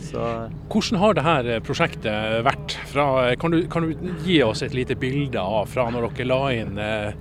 Så 0.00 0.24
Hvordan 0.72 1.00
har 1.00 1.16
dette 1.44 1.60
prosjektet 1.66 2.40
vært? 2.46 2.76
Fra, 2.88 3.06
kan, 3.40 3.52
du, 3.52 3.64
kan 3.70 3.84
du 3.84 4.10
gi 4.24 4.38
oss 4.44 4.64
et 4.64 4.76
lite 4.76 4.96
bilde 4.98 5.40
av 5.40 5.68
fra 5.70 5.88
når 5.92 6.08
dere 6.08 6.28
la 6.30 6.40
inn 6.56 6.72
da 6.78 7.12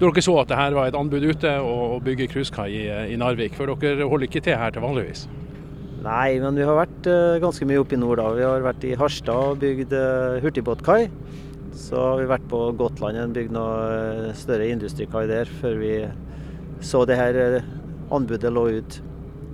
Når 0.00 0.14
dere 0.14 0.24
så 0.24 0.38
at 0.40 0.48
det 0.50 0.56
her 0.58 0.76
var 0.76 0.88
et 0.88 0.96
anbud 0.98 1.26
ute 1.28 1.52
å 1.60 2.00
bygge 2.02 2.30
cruisekai 2.32 2.68
i, 2.72 2.82
i 3.12 3.18
Narvik, 3.20 3.54
for 3.58 3.70
dere 3.76 4.08
holder 4.08 4.28
ikke 4.30 4.42
til 4.48 4.58
her 4.58 4.72
til 4.74 4.84
vanligvis? 4.84 5.26
Nei, 6.02 6.40
men 6.42 6.56
vi 6.58 6.64
har 6.66 6.74
vært 6.74 7.06
eh, 7.06 7.38
ganske 7.42 7.66
mye 7.68 7.78
oppe 7.84 7.94
i 7.94 8.00
nord 8.00 8.18
da. 8.18 8.32
Vi 8.34 8.42
har 8.42 8.64
vært 8.64 8.88
i 8.88 8.96
Harstad 8.98 9.52
og 9.52 9.60
bygd 9.62 9.92
hurtigbåtkai. 10.42 11.04
Så 11.78 12.00
har 12.00 12.18
vi 12.18 12.26
vært 12.32 12.48
på 12.50 12.64
Gotland 12.80 13.20
og 13.22 13.36
bygd 13.36 13.54
noe 13.54 13.76
eh, 13.92 14.32
større 14.36 14.66
industrikai 14.72 15.28
der 15.30 15.52
før 15.60 15.78
vi 15.78 15.94
så 16.82 17.04
det 17.08 17.18
her 17.18 17.38
eh, 17.38 17.70
anbudet 18.12 18.52
lå 18.52 18.66
ut. 18.78 18.98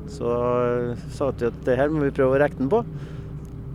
Så 0.08 0.24
uh, 0.24 1.06
sa 1.12 1.28
vi 1.36 1.48
at 1.50 1.62
det 1.66 1.76
her 1.76 1.92
må 1.92 2.06
vi 2.06 2.14
prøve 2.16 2.38
å 2.38 2.40
regne 2.40 2.68
på. 2.72 2.82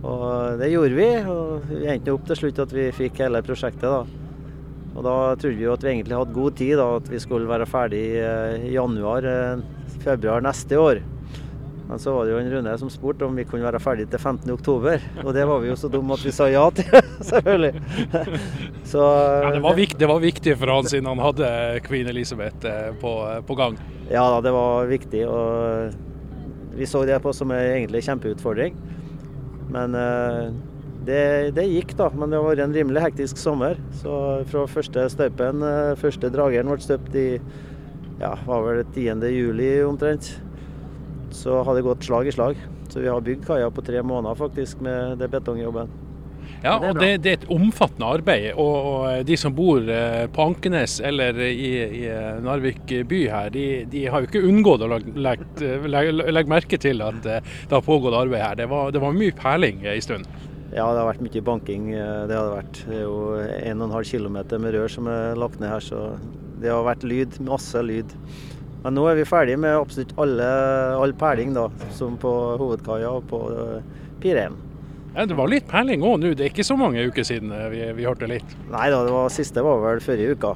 Og 0.04 0.58
det 0.60 0.72
gjorde 0.72 0.98
vi. 0.98 1.08
Og 1.30 1.70
vi 1.70 1.88
endte 1.92 2.14
opp 2.14 2.26
til 2.28 2.42
slutt 2.42 2.60
at 2.66 2.74
vi 2.74 2.90
fikk 2.94 3.22
hele 3.24 3.42
prosjektet. 3.46 3.86
da. 3.86 4.24
Og 4.94 5.02
da 5.02 5.14
trodde 5.34 5.58
vi 5.58 5.66
jo 5.66 5.74
at 5.74 5.82
vi 5.82 5.90
egentlig 5.90 6.18
hadde 6.18 6.36
god 6.36 6.58
tid, 6.58 6.76
da, 6.78 6.86
at 7.00 7.08
vi 7.10 7.22
skulle 7.22 7.50
være 7.50 7.66
ferdig 7.66 8.04
eh, 8.20 8.68
i 8.68 8.74
januar, 8.76 9.26
eh, 9.26 9.62
februar 10.04 10.44
neste 10.44 10.78
år. 10.78 11.02
Men 11.84 12.00
så 12.00 12.14
var 12.14 12.24
det 12.24 12.32
jo 12.32 12.38
en 12.40 12.50
Rune 12.50 12.74
som 12.80 12.90
spurte 12.92 13.26
om 13.26 13.36
vi 13.36 13.44
kunne 13.44 13.66
være 13.66 13.80
ferdig 13.82 14.06
til 14.12 14.20
15. 14.20 14.48
oktober. 14.54 15.02
Og 15.24 15.34
det 15.36 15.44
var 15.48 15.60
vi 15.60 15.68
jo 15.68 15.76
så 15.76 15.90
dumme 15.92 16.16
at 16.16 16.24
vi 16.24 16.32
sa 16.32 16.48
ja 16.48 16.64
til, 16.72 16.88
selvfølgelig. 17.30 17.74
Så 18.94 19.04
Ja, 19.04 19.50
det, 19.52 19.60
var 19.64 19.76
viktig, 19.76 19.98
det 20.00 20.08
var 20.08 20.22
viktig 20.22 20.56
for 20.60 20.72
han 20.72 20.88
siden 20.88 21.08
han 21.10 21.20
hadde 21.20 21.48
Queen 21.84 22.08
Elizabeth 22.08 22.68
eh, 22.68 22.92
på, 23.00 23.12
på 23.46 23.56
gang. 23.58 23.76
Ja 24.08 24.24
da, 24.32 24.40
det 24.44 24.52
var 24.54 24.88
viktig. 24.88 25.24
Og 25.28 26.76
vi 26.78 26.88
så 26.88 27.04
det 27.08 27.20
på 27.22 27.32
som 27.36 27.52
en 27.52 27.64
egentlig 27.64 28.04
kjempeutfordring. 28.06 28.76
Men 29.74 29.96
eh, 29.98 30.48
det, 31.04 31.20
det 31.56 31.66
gikk, 31.68 31.94
da. 31.98 32.08
Men 32.16 32.32
det 32.32 32.40
har 32.40 32.48
vært 32.48 32.64
en 32.64 32.76
rimelig 32.76 33.04
hektisk 33.04 33.40
sommer. 33.40 33.78
Så 34.00 34.16
fra 34.50 34.64
første 34.70 35.06
støypen, 35.12 35.64
eh, 35.68 35.92
første 36.00 36.32
drageren 36.32 36.72
ble 36.72 36.80
støpt 36.84 37.16
i 37.18 37.28
ja, 38.20 38.34
var 38.46 38.64
vel 38.68 38.84
10. 38.94 39.24
juli 39.34 39.70
omtrent. 39.84 40.32
Så 41.34 41.60
har 41.66 41.74
det 41.76 41.82
gått 41.86 42.06
slag 42.06 42.28
i 42.30 42.34
slag. 42.34 42.58
Så 42.92 43.02
vi 43.02 43.10
har 43.10 43.20
bygd 43.24 43.44
kaia 43.48 43.70
på 43.74 43.82
tre 43.84 44.02
måneder 44.06 44.38
faktisk 44.38 44.80
med 44.84 45.18
det 45.18 45.28
betongjobben. 45.32 45.90
Ja, 46.64 46.78
det 46.80 46.90
og 46.92 46.98
det, 47.00 47.08
det 47.24 47.30
er 47.30 47.36
et 47.40 47.46
omfattende 47.52 48.08
arbeid. 48.18 48.46
Og, 48.60 48.74
og 48.92 49.26
de 49.28 49.36
som 49.40 49.52
bor 49.56 49.84
eh, 49.90 50.24
på 50.32 50.46
Ankenes 50.46 50.96
eller 51.04 51.36
i, 51.44 51.72
i 51.84 52.04
eh, 52.08 52.38
Narvik 52.44 52.92
by 53.10 53.20
her, 53.32 53.50
de, 53.52 53.64
de 53.90 54.06
har 54.12 54.22
jo 54.24 54.30
ikke 54.30 54.44
unngått 54.48 54.84
å 54.86 54.88
legge, 54.94 55.68
legge 55.90 56.52
merke 56.52 56.78
til 56.80 57.02
at 57.04 57.28
eh, 57.28 57.42
det 57.68 57.74
har 57.76 57.84
pågått 57.84 58.16
arbeid 58.16 58.44
her. 58.44 58.56
Det 58.62 58.68
var, 58.72 58.94
det 58.94 59.02
var 59.04 59.16
mye 59.16 59.34
perling 59.36 59.84
en 59.84 60.04
stund. 60.04 60.30
Ja, 60.74 60.88
det 60.90 61.02
har 61.02 61.10
vært 61.12 61.26
mye 61.26 61.44
banking. 61.50 61.90
eh, 61.94 62.24
Det 62.30 62.38
har 62.38 62.48
det 62.48 62.56
vært. 62.60 62.80
Det 62.88 62.96
er 63.02 63.04
jo 63.04 63.20
1,5 63.74 64.10
km 64.14 64.40
med 64.64 64.74
rør 64.78 64.96
som 64.96 65.10
er 65.12 65.36
lagt 65.40 65.60
ned 65.60 65.72
her, 65.74 65.84
så 65.84 66.04
det 66.62 66.72
har 66.72 66.86
vært 66.86 67.04
lyd. 67.04 67.40
Masse 67.44 67.82
lyd. 67.84 68.14
Men 68.84 68.98
nå 68.98 69.06
er 69.08 69.16
vi 69.16 69.24
ferdig 69.24 69.56
med 69.56 69.78
absolutt 69.78 70.12
alle, 70.20 70.46
all 71.00 71.14
perling, 71.16 71.54
da, 71.56 71.70
som 71.96 72.18
på 72.20 72.30
hovedkaia 72.60 73.08
og 73.16 73.24
på 73.30 73.40
eh, 73.48 74.02
Pirem. 74.20 74.58
Ja, 75.14 75.24
det 75.30 75.38
var 75.38 75.48
litt 75.48 75.64
perling 75.70 76.04
òg 76.04 76.18
nå, 76.20 76.32
det 76.36 76.44
er 76.44 76.52
ikke 76.52 76.66
så 76.66 76.76
mange 76.76 77.06
uker 77.08 77.24
siden 77.24 77.54
eh, 77.54 77.70
vi, 77.72 77.80
vi 77.96 78.04
hørte 78.04 78.28
litt. 78.28 78.52
Nei 78.68 78.90
da, 78.92 79.00
det 79.06 79.14
var 79.14 79.32
siste 79.32 79.64
var 79.64 79.80
vel 79.86 80.04
forrige 80.04 80.36
uka. 80.36 80.52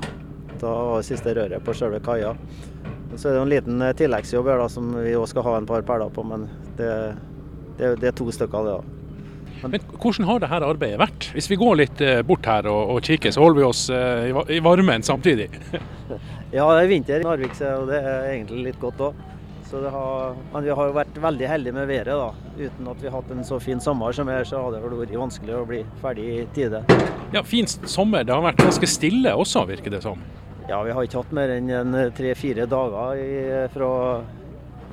Da 0.61 0.75
var 0.91 1.01
det 1.01 1.09
siste 1.09 1.33
røret 1.39 1.65
på 1.65 1.77
selve 1.79 2.03
kaia. 2.05 2.35
Så 3.15 3.31
er 3.31 3.39
det 3.39 3.41
en 3.47 3.53
liten 3.55 3.81
eh, 3.87 3.97
tilleggsjobb 3.97 4.53
her 4.53 4.61
da, 4.61 4.69
som 4.77 4.93
vi 4.99 5.17
òg 5.17 5.25
skal 5.33 5.49
ha 5.49 5.57
en 5.63 5.69
par 5.71 5.89
perler 5.89 6.13
på, 6.13 6.27
men 6.29 6.45
det, 6.77 6.93
det, 7.81 7.95
det 8.03 8.13
er 8.13 8.19
to 8.19 8.29
stykker 8.35 8.69
det. 8.69 8.77
da. 8.77 9.69
Men 9.73 9.87
hvordan 9.97 10.29
har 10.29 10.45
dette 10.45 10.67
arbeidet 10.69 11.01
vært? 11.01 11.33
Hvis 11.33 11.49
vi 11.51 11.57
går 11.59 11.81
litt 11.81 12.03
bort 12.29 12.45
her 12.47 12.69
og, 12.71 12.93
og 12.93 13.01
kikker, 13.09 13.33
så 13.35 13.41
holder 13.43 13.59
vi 13.59 13.65
oss 13.67 13.89
i 13.91 14.61
varmen 14.63 15.03
samtidig. 15.07 15.49
Ja, 16.49 16.65
det 16.73 16.85
er 16.87 16.89
vinter 16.89 17.21
i 17.21 17.27
Narvik, 17.27 17.59
og 17.61 17.91
det 17.91 17.99
er 18.01 18.31
egentlig 18.31 18.71
litt 18.71 18.79
godt 18.81 19.03
òg. 19.05 19.19
Så 19.69 19.83
det 19.85 19.91
har, 19.93 20.37
men 20.55 20.65
vi 20.65 20.73
har 20.73 20.95
vært 20.97 21.19
veldig 21.21 21.49
heldige 21.51 21.77
med 21.77 21.91
været. 21.91 22.07
da. 22.17 22.31
Uten 22.57 22.89
at 22.89 23.03
vi 23.03 23.11
har 23.11 23.19
hatt 23.19 23.33
en 23.35 23.45
så 23.45 23.59
fin 23.61 23.81
sommer 23.85 24.15
som 24.17 24.31
her, 24.33 24.47
så 24.49 24.63
hadde 24.65 24.81
det 24.81 24.97
vært 24.97 25.13
vanskelig 25.21 25.59
å 25.59 25.67
bli 25.69 25.83
ferdig 26.01 26.25
i 26.25 26.47
tide. 26.57 26.81
Ja, 27.35 27.43
Fin 27.45 27.69
sommer. 27.69 28.25
Det 28.25 28.33
har 28.33 28.41
vært 28.47 28.63
ganske 28.65 28.89
stille 28.89 29.35
også, 29.37 29.67
virker 29.69 29.93
det 29.93 30.01
som. 30.07 30.25
Ja, 30.71 30.81
vi 30.85 30.97
har 30.97 31.05
ikke 31.05 31.21
hatt 31.21 31.37
mer 31.37 31.53
enn 31.53 31.69
en 31.69 31.99
tre-fire 32.17 32.65
dager 32.69 33.21
i, 33.21 33.29
fra 33.75 33.93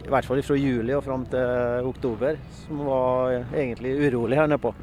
i 0.05 0.12
hvert 0.12 0.27
fall 0.27 0.43
fra 0.45 0.57
juli 0.59 0.93
og 0.93 1.03
fram 1.07 1.24
til 1.31 1.88
oktober, 1.89 2.35
som 2.65 2.83
var 2.85 3.39
egentlig 3.55 3.95
urolig 4.05 4.38
her 4.38 4.51
nede 4.51 4.62
på. 4.62 4.75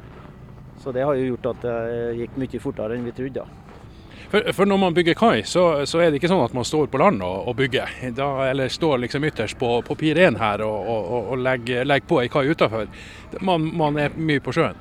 Så 0.81 0.91
det 0.91 1.05
har 1.05 1.15
jo 1.15 1.29
gjort 1.35 1.51
at 1.53 1.61
det 1.63 1.77
gikk 2.17 2.41
mye 2.41 2.63
fortere 2.65 2.97
enn 2.97 3.05
vi 3.05 3.13
trodde. 3.15 3.45
da. 3.45 3.62
For, 4.33 4.47
for 4.57 4.65
når 4.65 4.79
man 4.81 4.95
bygger 4.97 5.13
kai, 5.13 5.43
så, 5.45 5.61
så 5.85 5.99
er 6.01 6.09
det 6.09 6.17
ikke 6.17 6.29
sånn 6.31 6.41
at 6.41 6.55
man 6.57 6.65
står 6.65 6.87
på 6.89 6.97
land 6.97 7.21
og, 7.21 7.43
og 7.51 7.53
bygger. 7.59 7.91
Da, 8.17 8.29
eller 8.49 8.71
står 8.73 9.03
liksom 9.03 9.27
ytterst 9.29 9.59
på, 9.61 9.69
på 9.85 9.97
pir 9.99 10.17
1 10.17 10.39
her 10.41 10.63
og, 10.65 10.87
og, 10.89 11.11
og- 11.35 11.43
legger, 11.45 11.85
legger 11.85 12.09
på 12.09 12.17
ei 12.23 12.31
kai 12.33 12.47
utafor. 12.49 12.89
Man, 13.45 13.67
man 13.77 13.99
er 14.01 14.15
mye 14.17 14.41
på 14.41 14.55
sjøen. 14.57 14.79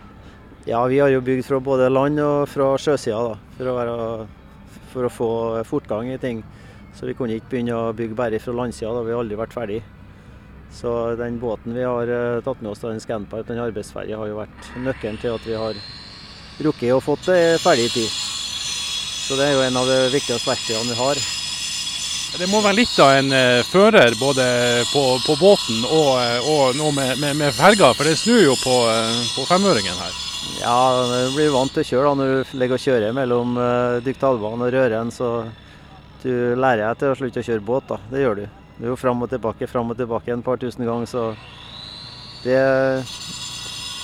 Ja, 0.65 0.81
vi 0.89 1.03
har 1.03 1.13
jo 1.13 1.21
bygd 1.27 1.45
fra 1.45 1.59
både 1.61 1.91
land 1.93 2.23
og 2.25 2.49
fra 2.49 2.71
sjøsida 2.81 3.21
da, 3.29 3.37
for 3.59 3.69
å, 3.69 3.77
være, 3.77 3.99
for 4.95 5.09
å 5.09 5.13
få 5.13 5.31
fortgang 5.69 6.15
i 6.15 6.19
ting. 6.23 6.41
Så 6.97 7.11
vi 7.11 7.17
kunne 7.19 7.37
ikke 7.37 7.53
begynne 7.53 7.77
å 7.77 7.93
bygge 7.97 8.17
bare 8.17 8.41
fra 8.41 8.57
landsida, 8.57 8.95
da 8.97 9.05
vi 9.05 9.13
har 9.13 9.21
aldri 9.21 9.37
vært 9.43 9.57
ferdig. 9.59 9.83
Så 10.73 10.89
den 11.21 11.37
båten 11.43 11.77
vi 11.77 11.85
har 11.85 12.09
eh, 12.09 12.41
tatt 12.47 12.65
med 12.65 12.73
oss, 12.73 12.81
da, 12.81 12.95
den 12.95 13.05
Scanpipe, 13.05 13.45
den 13.53 13.61
arbeidsferja, 13.61 14.17
har 14.17 14.33
jo 14.33 14.41
vært 14.41 14.73
nøkkelen 14.81 15.21
til 15.21 15.37
at 15.37 15.45
vi 15.45 15.61
har 15.61 15.77
rukket 16.65 16.95
å 16.97 17.03
fått 17.05 17.29
det 17.29 17.43
ferdig 17.61 17.91
i 17.91 17.97
tid. 18.01 18.22
Så 19.23 19.39
det 19.39 19.47
er 19.47 19.55
jo 19.57 19.63
en 19.65 19.79
av 19.79 19.87
de 19.89 20.01
viktigste 20.13 20.51
verktøyene 20.51 20.91
vi 20.91 20.99
har. 20.99 21.23
Det 22.33 22.49
må 22.49 22.63
være 22.65 22.79
litt 22.79 22.95
av 23.03 23.11
en 23.13 23.33
eh, 23.37 23.61
fører 23.69 24.15
både 24.17 24.45
på, 24.89 25.03
på 25.21 25.35
båten 25.37 25.83
og, 25.85 26.15
eh, 26.17 26.49
og 26.49 26.79
nå 26.79 26.89
med, 26.97 27.19
med, 27.21 27.37
med 27.37 27.53
ferga, 27.53 27.91
for 27.93 28.09
det 28.09 28.17
snur 28.17 28.41
jo 28.41 28.55
på, 28.57 28.77
eh, 28.89 29.19
på 29.35 29.45
femøringen 29.51 29.99
her. 30.01 30.15
Ja, 30.63 30.79
du 31.11 31.35
blir 31.37 31.53
vant 31.53 31.75
til 31.75 31.85
å 31.85 31.89
kjøre 31.91 32.09
da, 32.09 32.15
når 32.19 32.33
du 32.33 32.55
ligger 32.63 32.79
og 32.79 32.83
kjører 32.83 33.15
mellom 33.15 33.53
uh, 33.59 34.01
Dyktalvan 34.03 34.65
og 34.65 34.73
Røren. 34.75 35.13
Så 35.15 35.29
du 36.23 36.33
lærer 36.59 36.87
deg 36.87 36.99
til 37.01 37.13
å 37.13 37.19
slutte 37.19 37.43
å 37.43 37.47
kjøre 37.47 37.67
båt, 37.67 37.87
da. 37.91 37.99
Det 38.11 38.23
gjør 38.25 38.41
du. 38.41 38.45
Du 38.79 38.87
er 38.87 38.91
jo 38.91 38.99
fram 38.99 39.23
og 39.23 39.31
tilbake, 39.31 39.69
fram 39.71 39.93
og 39.93 39.99
tilbake 40.01 40.35
en 40.35 40.45
par 40.45 40.59
tusen 40.63 40.87
ganger, 40.87 41.07
så 41.11 41.29
det 42.43 42.59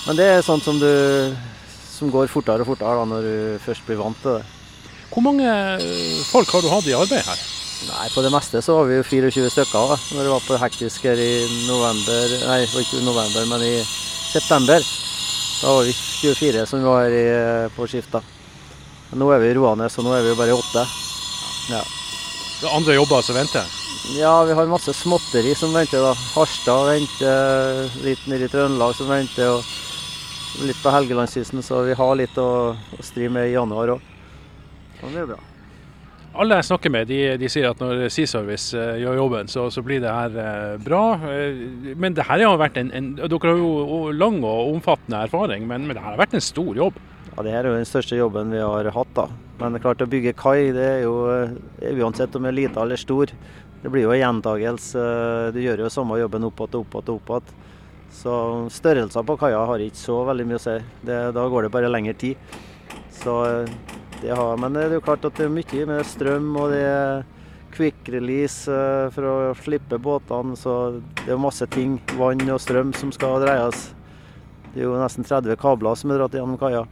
Men 0.07 0.17
det 0.19 0.29
er 0.29 0.47
sånt 0.47 0.65
som 0.65 0.79
du 0.79 0.89
som 1.91 2.13
går 2.15 2.31
fortere 2.31 2.63
og 2.63 2.71
fortere 2.71 3.01
da, 3.01 3.09
når 3.11 3.27
du 3.27 3.65
først 3.65 3.87
blir 3.87 3.99
vant 3.99 4.21
til 4.23 4.39
det. 4.39 4.58
Hvor 5.19 5.25
mange 5.25 5.51
eh, 5.51 6.19
folk 6.31 6.53
har 6.55 6.63
du 6.63 6.69
hatt 6.71 6.87
i 6.87 6.93
arbeid 6.95 7.25
her? 7.27 7.39
Nei, 7.89 8.05
på 8.15 8.23
det 8.23 8.31
meste 8.31 8.61
så 8.63 8.77
var 8.77 8.85
vi 8.87 9.01
jo 9.01 9.07
24 9.07 9.49
stykker 9.51 9.89
da, 9.91 9.97
når 10.15 10.27
det 10.29 10.31
var 10.31 10.45
på 10.47 10.59
hektisk 10.63 11.09
her 11.09 11.19
i 11.19 11.33
november 11.67 12.35
Nei, 12.45 12.59
ikke 12.63 13.01
november, 13.03 13.49
men 13.51 13.65
i 13.67 13.73
september. 13.83 14.79
Da 15.59 15.73
var 15.75 15.89
vi 15.89 15.95
24 15.99 16.63
som 16.71 16.87
var 16.87 17.09
her 17.09 17.17
i, 17.19 17.25
på 17.75 17.89
skift. 17.91 18.15
da. 18.15 18.23
Nå 19.19 19.33
er 19.35 19.43
vi 19.43 19.51
roende, 19.59 19.89
så 19.91 20.05
nå 20.07 20.13
er 20.15 20.23
vi 20.23 20.37
bare 20.39 20.55
åtte. 20.55 20.85
Ja. 21.73 21.81
Det 21.83 22.69
er 22.69 22.77
andre 22.79 22.95
jobber 23.01 23.27
som 23.27 23.39
venter? 23.41 23.67
ja, 24.21 24.45
vi 24.45 24.55
har 24.55 24.71
masse 24.71 24.95
småtteri 24.95 25.57
som 25.59 25.75
venter. 25.75 25.99
da. 25.99 26.13
Harstad 26.37 26.93
venter, 26.93 27.91
litt 28.07 28.23
nede 28.31 28.47
i 28.47 28.53
Trøndelag 28.55 28.95
som 28.95 29.11
venter, 29.11 29.51
og 29.51 30.63
litt 30.63 30.79
på 30.79 30.95
Helgelandskysten. 30.95 31.67
Så 31.67 31.83
vi 31.91 31.99
har 31.99 32.15
litt 32.23 32.39
å, 32.39 32.71
å 32.79 33.03
stri 33.03 33.27
med 33.27 33.51
i 33.51 33.59
januar 33.59 33.97
òg. 33.97 34.15
Det 35.03 35.23
er 35.23 35.31
bra. 35.31 35.39
Alle 36.39 36.59
jeg 36.59 36.69
snakker 36.69 36.93
med, 36.93 37.09
de, 37.09 37.19
de 37.41 37.49
sier 37.51 37.71
at 37.71 37.81
når 37.83 38.05
C-service 38.13 38.77
eh, 38.77 38.99
gjør 39.03 39.17
jobben, 39.23 39.49
så, 39.51 39.65
så 39.75 39.83
blir 39.83 40.03
det 40.05 40.13
her 40.13 40.35
uh, 40.37 40.75
bra. 40.83 41.03
Uh, 41.23 41.95
men 41.99 42.15
det 42.15 42.27
her 42.29 42.45
har 42.45 42.61
vært 42.61 42.77
en, 42.79 42.93
en 42.95 43.09
Dere 43.17 43.55
har 43.55 43.59
jo 43.59 44.13
lang 44.15 44.37
og 44.45 44.75
omfattende 44.75 45.25
erfaring, 45.25 45.65
men, 45.67 45.89
men 45.89 45.97
det 45.97 46.05
her 46.05 46.13
har 46.13 46.21
vært 46.21 46.37
en 46.37 46.45
stor 46.45 46.77
jobb. 46.77 47.01
Ja, 47.33 47.43
Det 47.43 47.55
her 47.55 47.65
er 47.65 47.73
jo 47.73 47.81
den 47.81 47.89
største 47.89 48.21
jobben 48.21 48.53
vi 48.55 48.61
har 48.61 48.91
hatt. 48.95 49.15
da. 49.17 49.27
Men 49.59 49.75
det 49.75 49.81
er 49.81 49.87
klart 49.89 50.05
å 50.05 50.11
bygge 50.11 50.37
kai, 50.39 50.71
det 50.77 50.87
er 50.99 51.03
jo 51.07 51.17
uansett 52.05 52.37
om 52.37 52.47
det 52.47 52.53
er 52.53 52.61
lite 52.61 52.85
eller 52.85 53.01
stor, 53.01 53.33
det 53.83 53.91
blir 53.95 54.07
jo 54.07 54.15
en 54.15 54.21
gjentagelse. 54.21 55.03
Du 55.55 55.61
gjør 55.63 55.85
jo 55.85 55.91
samme 55.91 56.19
jobben 56.19 56.47
opp 56.47 56.63
igjen, 56.63 56.81
opp 56.83 56.97
igjen, 56.99 57.13
opp 57.15 57.35
igjen. 57.35 57.67
Så 58.19 58.35
størrelser 58.73 59.27
på 59.27 59.37
kaia 59.39 59.61
har 59.69 59.83
ikke 59.85 60.01
så 60.01 60.23
veldig 60.27 60.47
mye 60.49 60.59
å 60.59 60.63
si. 60.63 60.75
Det, 61.07 61.19
da 61.37 61.45
går 61.51 61.67
det 61.67 61.75
bare 61.75 61.91
lengre 61.91 62.15
tid. 62.19 62.57
Så 63.15 63.37
det 64.23 64.35
har, 64.35 64.57
men 64.59 64.75
det 64.75 64.87
er 64.87 64.97
jo 64.99 65.05
klart 65.05 65.27
at 65.29 65.37
det 65.39 65.47
er 65.47 65.53
mye 65.55 65.85
med 65.87 66.07
strøm 66.07 66.49
og 66.59 66.73
det 66.75 66.81
er 66.85 67.27
quick 67.75 68.09
release 68.09 68.71
eh, 68.73 69.11
for 69.15 69.29
å 69.29 69.37
slippe 69.59 69.99
båtene. 70.03 70.57
Så 70.59 70.75
det 71.25 71.35
er 71.35 71.41
masse 71.41 71.67
ting, 71.75 71.99
vann 72.19 72.43
og 72.51 72.61
strøm, 72.63 72.95
som 72.97 73.13
skal 73.15 73.41
dreies. 73.45 73.91
Det 74.73 74.83
er 74.83 74.89
jo 74.89 74.99
nesten 74.99 75.27
30 75.27 75.59
kabler 75.61 75.99
som 75.99 76.13
er 76.13 76.21
dratt 76.21 76.37
gjennom 76.37 76.59
kaia. 76.61 76.85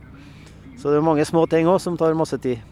Så 0.76 0.92
det 0.92 1.00
er 1.00 1.06
mange 1.06 1.24
små 1.26 1.46
ting 1.50 1.68
òg 1.70 1.80
som 1.82 1.96
tar 1.98 2.16
masse 2.18 2.38
tid. 2.42 2.62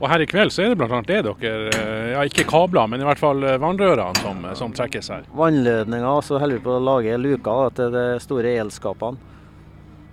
Og 0.00 0.08
her 0.10 0.24
i 0.24 0.26
kveld 0.26 0.50
så 0.50 0.64
er 0.64 0.72
det 0.72 0.78
bl.a. 0.80 0.98
det 1.06 1.20
dere 1.22 1.70
eh, 1.78 2.08
Ja, 2.12 2.24
ikke 2.26 2.46
kabler, 2.50 2.88
men 2.90 3.02
i 3.02 3.06
hvert 3.06 3.20
fall 3.20 3.44
eh, 3.46 3.60
vannrørene 3.62 4.20
som, 4.20 4.42
som 4.58 4.74
trekkes 4.74 5.12
her. 5.14 5.28
Vannledninger, 5.38 6.24
så 6.26 6.40
holder 6.42 6.58
vi 6.58 6.64
på 6.66 6.74
å 6.74 6.82
lage 6.82 7.20
luker 7.20 7.70
til 7.78 7.94
de 7.94 8.08
store 8.22 8.56
elskapene. 8.64 9.33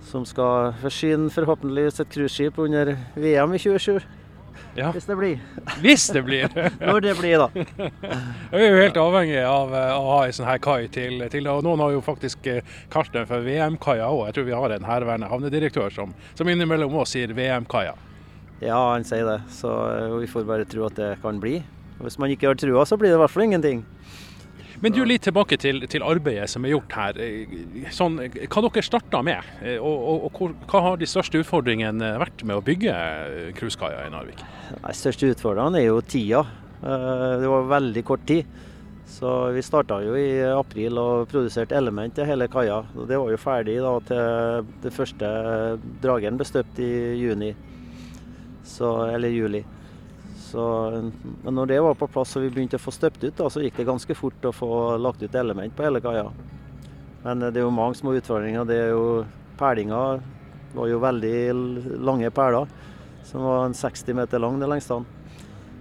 Som 0.08 0.24
skal 0.28 0.72
forsyne 0.82 1.30
forhåpentligvis 1.32 2.02
et 2.02 2.10
cruiseskip 2.12 2.58
under 2.58 2.96
VM 3.14 3.54
i 3.54 3.60
2027. 3.62 4.02
Ja, 4.76 4.88
hvis 4.92 5.04
det 5.04 5.16
blir. 5.16 5.40
hvis 5.84 6.06
det 6.12 6.22
blir. 6.24 6.48
Når 6.80 7.00
det 7.04 7.12
blir, 7.18 7.42
da. 7.42 7.48
Vi 8.52 8.60
er 8.60 8.70
jo 8.70 8.78
helt 8.80 8.96
avhengig 9.00 9.42
av 9.44 9.74
eh, 9.76 9.90
å 9.96 10.06
ha 10.06 10.20
en 10.24 10.36
sånn 10.36 10.48
her 10.48 10.60
kai 10.64 10.86
til, 10.92 11.20
til 11.32 11.48
og 11.52 11.60
Noen 11.66 11.82
har 11.84 11.92
jo 11.92 12.00
faktisk 12.04 12.48
eh, 12.48 12.64
kalt 12.92 13.12
den 13.12 13.28
for 13.28 13.44
VM-kaia 13.44 14.08
òg. 14.08 14.24
Jeg 14.30 14.38
tror 14.38 14.48
vi 14.48 14.56
har 14.56 14.74
en 14.76 14.88
herværende 14.88 15.28
havnedirektør 15.28 15.92
som, 15.92 16.14
som 16.38 16.48
innimellom 16.48 16.96
òg 16.96 17.08
sier 17.10 17.34
VM-kaia. 17.36 17.92
Ja, 18.62 18.78
han 18.94 19.04
sier 19.04 19.28
det. 19.28 19.38
Så 19.52 19.72
eh, 19.92 20.16
vi 20.22 20.30
får 20.30 20.48
bare 20.48 20.68
tro 20.68 20.86
at 20.88 20.96
det 20.96 21.14
kan 21.24 21.40
bli. 21.42 21.58
Hvis 22.00 22.16
man 22.22 22.32
ikke 22.32 22.48
har 22.50 22.58
trua, 22.58 22.86
så 22.88 22.96
blir 22.96 23.12
det 23.12 23.18
i 23.18 23.22
hvert 23.22 23.34
fall 23.34 23.44
ingenting. 23.50 23.84
Men 24.82 24.94
du, 24.96 25.04
litt 25.06 25.22
tilbake 25.22 25.54
til, 25.62 25.84
til 25.86 26.02
arbeidet 26.02 26.48
som 26.50 26.64
er 26.66 26.72
gjort 26.74 26.94
her. 26.98 27.18
Sånn, 27.94 28.16
hva 28.18 28.62
dere 28.66 28.82
starta 28.82 29.20
med, 29.22 29.52
og, 29.78 30.08
og, 30.10 30.24
og 30.26 30.66
hva 30.72 30.80
har 30.88 30.98
de 30.98 31.06
største 31.06 31.38
utfordringene 31.38 32.16
vært 32.18 32.42
med 32.48 32.58
å 32.58 32.64
bygge 32.66 32.96
cruisekaia 33.60 34.08
i 34.08 34.10
Narvik? 34.10 34.42
De 34.74 34.96
største 34.98 35.30
utfordringen 35.30 35.78
er 35.78 35.86
jo 35.86 36.00
tida. 36.02 36.42
Eh, 36.82 37.38
Det 37.44 37.50
var 37.52 37.70
veldig 37.76 38.04
kort 38.10 38.26
tid. 38.26 38.50
Så 39.12 39.30
vi 39.52 39.62
starta 39.62 39.98
jo 40.02 40.14
i 40.16 40.40
april 40.48 40.96
og 40.98 41.28
produserte 41.30 41.76
element 41.76 42.14
til 42.16 42.26
hele 42.26 42.46
kaia. 42.50 42.80
Det 43.06 43.18
var 43.20 43.30
jo 43.30 43.38
ferdig 43.38 43.76
da 43.84 43.92
til 44.08 44.70
det 44.82 44.92
første 44.94 45.30
dragen 46.02 46.38
ble 46.40 46.46
støpt 46.48 46.80
i 46.80 46.90
juni. 47.20 47.52
Så, 48.64 48.88
eller 49.12 49.30
juli. 49.34 49.62
Så, 50.52 50.62
men 51.44 51.54
når 51.56 51.70
det 51.70 51.78
var 51.80 51.94
på 51.96 52.08
plass 52.12 52.34
og 52.36 52.42
vi 52.44 52.50
begynte 52.52 52.76
å 52.76 52.82
få 52.82 52.92
støpt 52.92 53.22
ut, 53.24 53.36
da, 53.38 53.48
så 53.48 53.62
gikk 53.64 53.78
det 53.80 53.86
ganske 53.88 54.16
fort 54.18 54.44
å 54.44 54.52
få 54.52 54.68
lagt 55.00 55.22
ut 55.24 55.38
element 55.40 55.72
på 55.72 55.86
hele 55.86 56.02
kaia. 56.04 56.26
Men 57.24 57.40
eh, 57.46 57.52
det 57.54 57.62
er 57.62 57.66
jo 57.66 57.72
mange 57.72 57.96
små 57.96 58.12
utfordringer. 58.18 58.68
Det 58.68 58.76
er 58.76 58.92
jo 58.92 59.24
Perlinga 59.56 60.02
var 60.72 60.88
jo 60.88 61.00
veldig 61.00 62.00
lange 62.04 62.30
perler 62.34 62.68
som 63.28 63.44
var 63.46 63.66
en 63.68 63.76
60 63.76 64.16
meter 64.18 64.40
lang 64.42 64.58
det 64.60 64.68
lengste. 64.68 65.00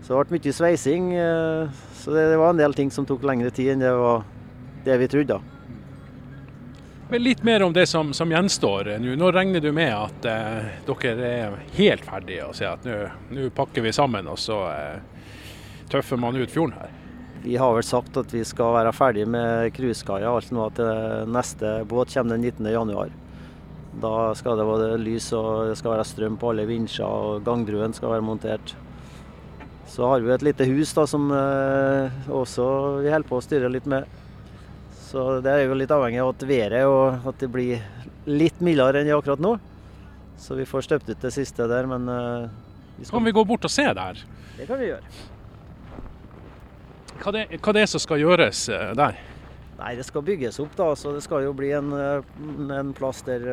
Så 0.06 0.16
det 0.16 0.28
ble 0.30 0.40
mye 0.40 0.54
sveising. 0.56 1.14
eh, 1.20 1.82
Så 2.00 2.16
det, 2.16 2.30
det 2.32 2.40
var 2.40 2.54
en 2.56 2.62
del 2.62 2.74
ting 2.78 2.92
som 2.94 3.06
tok 3.06 3.26
lengre 3.28 3.52
tid 3.52 3.76
enn 3.76 3.84
det 3.84 3.96
det 4.86 4.98
vi 4.98 5.08
trodde. 5.12 5.38
da. 5.38 5.61
Men 7.12 7.24
litt 7.24 7.44
mer 7.44 7.64
om 7.64 7.74
det 7.74 7.90
som, 7.92 8.14
som 8.14 8.30
gjenstår 8.32 8.94
nå. 9.04 9.18
Nå 9.20 9.32
regner 9.36 9.60
du 9.60 9.74
med 9.76 9.92
at 9.92 10.26
eh, 10.32 10.68
dere 10.88 11.26
er 11.28 11.58
helt 11.76 12.06
ferdige 12.08 12.46
og 12.48 12.54
sier 12.56 12.78
at 12.78 12.86
nå, 12.88 13.50
pakker 13.52 13.84
vi 13.84 13.92
sammen 13.92 14.30
og 14.32 14.40
så 14.40 14.62
eh, 14.72 15.26
tøffer 15.92 16.22
man 16.22 16.40
ut 16.40 16.54
fjorden 16.54 16.78
her. 16.80 16.94
Vi 17.44 17.58
har 17.60 17.74
vel 17.76 17.84
sagt 17.84 18.16
at 18.16 18.32
vi 18.32 18.46
skal 18.48 18.78
være 18.78 18.94
ferdig 18.96 19.26
med 19.28 19.74
cruisekaia 19.76 20.32
alt 20.32 20.54
nå 20.56 20.70
til 20.78 21.28
neste 21.36 21.74
båt 21.92 22.16
kommer 22.16 22.38
den 22.38 22.48
19. 22.48 22.72
januar. 22.78 23.12
Da 24.00 24.14
skal 24.40 24.56
det 24.56 24.70
være 24.72 25.04
lys 25.04 25.28
og 25.36 25.74
det 25.74 25.76
skal 25.82 25.98
være 25.98 26.08
strøm 26.08 26.40
på 26.40 26.54
alle 26.54 26.70
vinsjer 26.70 27.04
og 27.04 27.44
gangbruen 27.44 27.92
skal 27.98 28.16
være 28.16 28.24
montert. 28.30 28.72
Så 29.92 30.08
har 30.08 30.24
vi 30.24 30.32
et 30.32 30.48
lite 30.48 30.72
hus 30.72 30.96
da 30.96 31.04
som 31.12 31.28
eh, 31.36 32.24
også 32.32 32.72
vi 33.04 33.12
holder 33.12 33.28
på 33.36 33.42
å 33.42 33.44
styre 33.50 33.76
litt 33.76 33.92
med. 33.98 34.08
Så 35.12 35.42
det 35.44 35.52
er 35.52 35.66
jo 35.66 35.76
litt 35.76 35.92
avhengig 35.92 36.22
av 36.24 36.30
at 36.32 36.44
været 36.48 36.86
og 36.88 37.26
at 37.28 37.42
det 37.42 37.50
blir 37.52 37.82
litt 38.32 38.62
mildere 38.64 39.02
enn 39.02 39.10
det 39.10 39.16
akkurat 39.18 39.42
nå. 39.44 39.58
Så 40.40 40.56
vi 40.56 40.64
får 40.66 40.86
støpt 40.88 41.10
ut 41.12 41.20
det 41.26 41.34
siste 41.36 41.68
der, 41.68 41.90
men 41.90 42.08
uh, 42.08 42.48
vi 42.96 43.04
skal... 43.04 43.18
Kan 43.18 43.28
vi 43.28 43.34
gå 43.36 43.44
bort 43.50 43.68
og 43.68 43.74
se 43.74 43.84
der? 43.98 44.22
Det 44.56 44.70
kan 44.70 44.80
vi 44.80 44.88
gjøre. 44.88 45.12
Hva 47.22 47.36
det, 47.36 47.44
hva 47.60 47.76
det 47.76 47.84
er 47.84 47.92
som 47.92 48.02
skal 48.02 48.24
gjøres 48.24 48.64
uh, 48.72 48.94
der? 48.98 49.20
Nei, 49.82 49.92
Det 50.00 50.08
skal 50.08 50.24
bygges 50.24 50.62
opp, 50.64 50.80
da. 50.80 50.88
Så 50.96 51.12
det 51.18 51.26
skal 51.28 51.44
jo 51.44 51.52
bli 51.60 51.74
en, 51.76 51.92
en 52.72 52.96
plass 52.96 53.20
der 53.28 53.44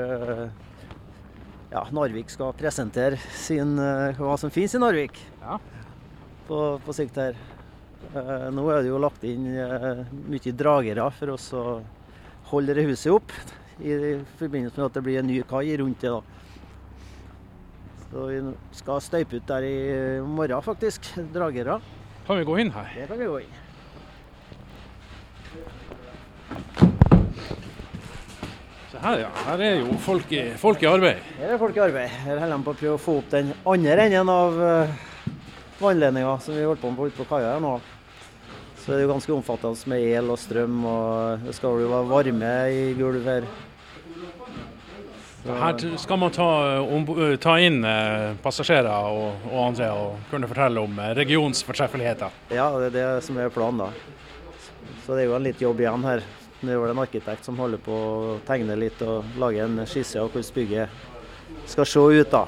ja, 1.72 1.82
Narvik 1.90 2.30
skal 2.30 2.54
presentere 2.56 3.18
sin, 3.34 3.74
hva 4.20 4.38
som 4.40 4.52
finnes 4.52 4.76
i 4.76 4.80
Narvik 4.80 5.18
ja. 5.42 5.58
på, 6.46 6.60
på 6.84 6.96
sikt 6.96 7.18
her. 7.18 7.40
Nå 8.55 8.64
er 8.73 8.83
det 8.83 8.90
jo 8.93 8.99
lagt 9.02 9.25
inn 9.26 9.47
mye 10.31 10.52
dragere 10.57 11.11
for 11.19 11.35
oss 11.35 11.50
å 11.57 11.64
holde 12.52 12.76
det 12.78 12.87
huset 12.88 13.12
opp 13.12 13.35
i 13.78 14.17
forbindelse 14.38 14.78
med 14.78 14.87
at 14.88 14.97
det 14.97 15.05
blir 15.07 15.21
en 15.21 15.28
ny 15.28 15.38
kai 15.47 15.76
rundt 15.78 16.00
det. 16.02 16.11
da. 16.11 16.23
Så 18.09 18.26
vi 18.31 18.40
skal 18.73 19.00
støype 19.05 19.37
ut 19.37 19.49
der 19.49 19.67
i 19.69 19.78
morgen, 20.25 20.62
faktisk. 20.64 21.11
Dragere. 21.35 21.81
Kan 22.26 22.38
vi 22.38 22.45
gå 22.49 22.59
inn 22.62 22.71
her? 22.73 22.93
Det 22.95 23.09
kan 23.11 23.21
vi 23.21 23.26
gå 23.28 23.40
inn. 23.45 23.57
Se 28.88 29.02
her, 29.02 29.21
ja. 29.26 29.28
Her 29.45 29.64
er 29.67 29.76
jo 29.83 29.99
folk 30.00 30.33
i, 30.33 30.47
folk 30.57 30.83
i, 30.83 30.88
arbeid. 30.88 31.21
Her 31.37 31.52
er 31.52 31.61
folk 31.61 31.76
i 31.76 31.85
arbeid. 31.85 32.17
Her 32.25 32.40
holder 32.40 32.57
de 32.57 32.64
på 32.64 32.73
å 32.73 32.81
prøve 32.81 32.97
å 32.97 33.02
få 33.05 33.19
opp 33.21 33.31
den 33.37 33.52
andre 33.69 34.09
enden 34.09 34.33
av 34.33 34.59
vannledninga 35.80 36.38
som 36.42 36.56
vi 36.56 36.66
holdt 36.66 36.82
på 36.82 36.90
med 36.90 37.11
ute 37.11 37.20
på 37.20 37.28
kaia 37.28 37.54
her 37.54 37.62
nå. 37.62 37.78
Så 38.78 38.92
det 38.92 38.99
er 39.00 39.06
jo 39.06 39.12
ganske 39.12 39.35
omfattende 39.35 39.90
med 39.92 40.04
el 40.16 40.30
og 40.32 40.38
strøm, 40.40 40.76
og 40.88 41.42
det 41.44 41.54
skal 41.58 41.82
jo 41.82 41.90
være 41.92 42.08
varme 42.08 42.52
i 42.73 42.85
gulv 42.97 43.26
her. 43.26 43.49
Her 45.49 45.78
skal 45.97 46.18
man 46.20 46.32
ta, 46.35 46.49
ta 47.40 47.54
inn 47.62 47.78
eh, 47.87 48.35
passasjerer 48.42 49.06
og, 49.08 49.47
og, 49.49 49.58
andre 49.62 49.90
og 49.97 50.30
kunne 50.32 50.49
fortelle 50.50 50.82
om 50.82 50.99
eh, 51.00 51.12
regionens 51.16 51.62
fortreffeligheter. 51.64 52.35
Ja, 52.52 52.68
det 52.80 52.90
er 52.90 52.97
det 52.97 53.06
som 53.25 53.38
er 53.40 53.52
planen. 53.52 53.87
da. 53.87 53.92
Så 55.04 55.14
det 55.14 55.25
er 55.25 55.30
jo 55.30 55.37
en 55.38 55.47
litt 55.47 55.62
jobb 55.62 55.80
igjen 55.80 56.04
her. 56.04 56.25
Det 56.61 56.75
er 56.75 56.80
vel 56.82 56.90
en 56.90 57.04
arkitekt 57.04 57.47
som 57.47 57.61
holder 57.61 57.80
på 57.80 57.94
å 57.94 58.38
tegne 58.49 58.76
litt 58.76 59.00
og 59.06 59.38
lage 59.38 59.62
en 59.62 59.85
skisse 59.87 60.18
av 60.18 60.32
hvordan 60.32 60.56
bygget 60.56 61.68
skal 61.70 61.87
se 61.87 62.02
ut. 62.18 62.35
da. 62.35 62.44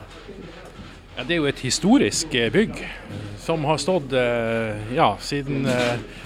Ja, 1.20 1.24
det 1.28 1.34
er 1.36 1.42
jo 1.42 1.48
et 1.50 1.58
historisk 1.60 2.32
eh, 2.32 2.46
bygg 2.48 2.78
som 3.44 3.66
har 3.68 3.76
stått 3.82 4.12
ja, 4.94 5.08
siden 5.20 5.66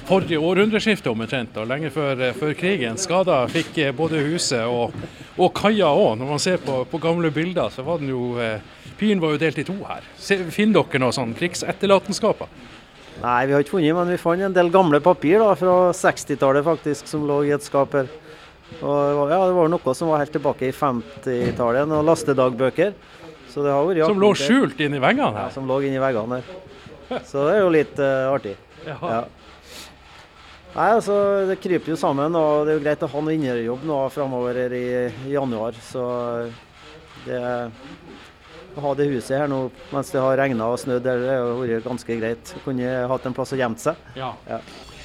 forrige 0.06 0.38
århundreskifte 0.38 1.10
omtrent, 1.10 1.56
og 1.58 1.66
lenge 1.70 1.88
før, 1.90 2.20
før 2.36 2.52
krigen. 2.58 2.98
Skader 3.00 3.50
fikk 3.50 3.78
både 3.96 4.20
huset 4.26 4.66
og 4.68 4.92
og 5.34 5.50
kaia 5.56 5.88
òg. 5.90 6.18
Når 6.20 6.30
man 6.30 6.42
ser 6.42 6.60
på, 6.62 6.84
på, 6.90 7.00
gamle 7.02 7.32
bilder, 7.34 7.72
så 7.74 7.82
var 7.86 7.98
den 7.98 8.12
jo 8.12 8.34
Pyren 8.98 9.22
var 9.22 9.34
jo 9.34 9.40
delt 9.42 9.58
i 9.58 9.66
to 9.66 9.74
her. 9.88 10.06
Finner 10.54 10.84
dere 10.84 11.02
noe 11.02 11.14
sånn 11.16 11.34
krigsetterlatenskaper? 11.38 12.50
Nei, 13.22 13.40
vi 13.48 13.56
har 13.56 13.64
ikke 13.64 13.76
funnet, 13.76 13.96
men 13.98 14.12
vi 14.14 14.20
fant 14.20 14.46
en 14.46 14.54
del 14.54 14.70
gamle 14.74 15.00
papir 15.02 15.42
da, 15.42 15.56
fra 15.58 15.90
60-tallet 15.90 16.66
faktisk, 16.66 17.10
som 17.10 17.26
lå 17.26 17.40
i 17.48 17.54
et 17.56 17.66
skap 17.66 17.98
her. 17.98 18.06
Og, 18.78 19.26
ja, 19.30 19.40
det 19.42 19.56
var 19.58 19.70
noe 19.70 19.94
som 19.98 20.10
var 20.10 20.22
helt 20.22 20.34
tilbake 20.34 20.70
i 20.70 20.74
50-tallet, 20.74 21.90
noen 21.90 22.06
lastedagbøker. 22.06 22.94
Så 23.54 23.62
det 23.62 23.70
har 23.70 23.86
vært 23.86 24.10
Som 24.10 24.18
lå 24.18 24.32
skjult 24.34 24.80
inni 24.82 24.98
veggene 24.98 25.30
her? 25.30 25.46
Ja, 25.46 25.54
som 25.54 25.68
lå 25.70 25.78
inni 25.86 26.02
veggene 26.02 26.40
her. 26.40 27.22
Så 27.28 27.46
det 27.46 27.54
er 27.54 27.60
jo 27.62 27.70
litt 27.70 27.98
uh, 28.02 28.32
artig. 28.34 28.56
Ja. 28.84 29.24
Nei, 30.74 30.88
altså 30.90 31.16
Det 31.46 31.60
kryper 31.62 31.92
jo 31.92 31.98
sammen, 31.98 32.34
og 32.34 32.66
det 32.66 32.74
er 32.74 32.78
jo 32.80 32.82
greit 32.82 33.04
å 33.06 33.10
ha 33.12 33.20
noe 33.22 33.36
innerjobb 33.36 33.84
nå 33.86 33.98
framover 34.10 34.74
i, 34.74 34.86
i, 35.06 35.30
januar. 35.36 35.78
Så 35.86 36.02
det 37.24 37.38
å 38.74 38.82
ha 38.82 38.94
det 38.98 39.06
huset 39.12 39.36
her 39.38 39.46
nå 39.46 39.68
mens 39.94 40.10
det 40.10 40.18
har 40.18 40.34
regna 40.40 40.66
og 40.72 40.80
snødd, 40.82 41.04
det 41.06 41.14
har 41.30 41.52
vært 41.60 41.86
ganske 41.86 42.16
greit. 42.18 42.54
Kunne 42.64 43.04
hatt 43.10 43.28
en 43.28 43.36
plass 43.36 43.54
å 43.54 43.60
gjemme 43.60 43.78
seg. 43.78 44.00
Ja. 44.18 44.32
Ja. 44.50 44.58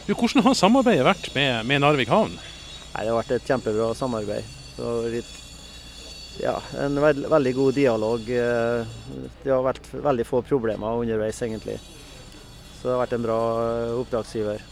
Du, 0.08 0.16
hvordan 0.18 0.42
har 0.48 0.58
samarbeidet 0.58 1.06
vært 1.06 1.30
med, 1.36 1.68
med, 1.70 1.84
Narvik 1.84 2.10
havn? 2.10 2.34
Nei, 2.34 3.04
Det 3.04 3.12
har 3.12 3.20
vært 3.20 3.36
et 3.38 3.52
kjempebra 3.52 3.92
samarbeid. 3.94 4.58
Litt, 5.14 5.30
ja, 6.44 6.56
en 6.80 7.00
veld, 7.04 7.28
veldig 7.32 7.54
god 7.58 7.78
dialog. 7.78 8.34
Eh, 8.34 8.98
det 9.44 9.54
har 9.54 9.64
vært 9.66 9.92
veldig 9.94 10.28
få 10.28 10.44
problemer 10.48 11.04
underveis, 11.04 11.42
egentlig. 11.46 11.80
Så 12.80 12.88
det 12.88 12.94
har 12.96 13.02
vært 13.04 13.16
en 13.18 13.26
bra 13.28 13.40
oppdragsgiver 14.00 14.68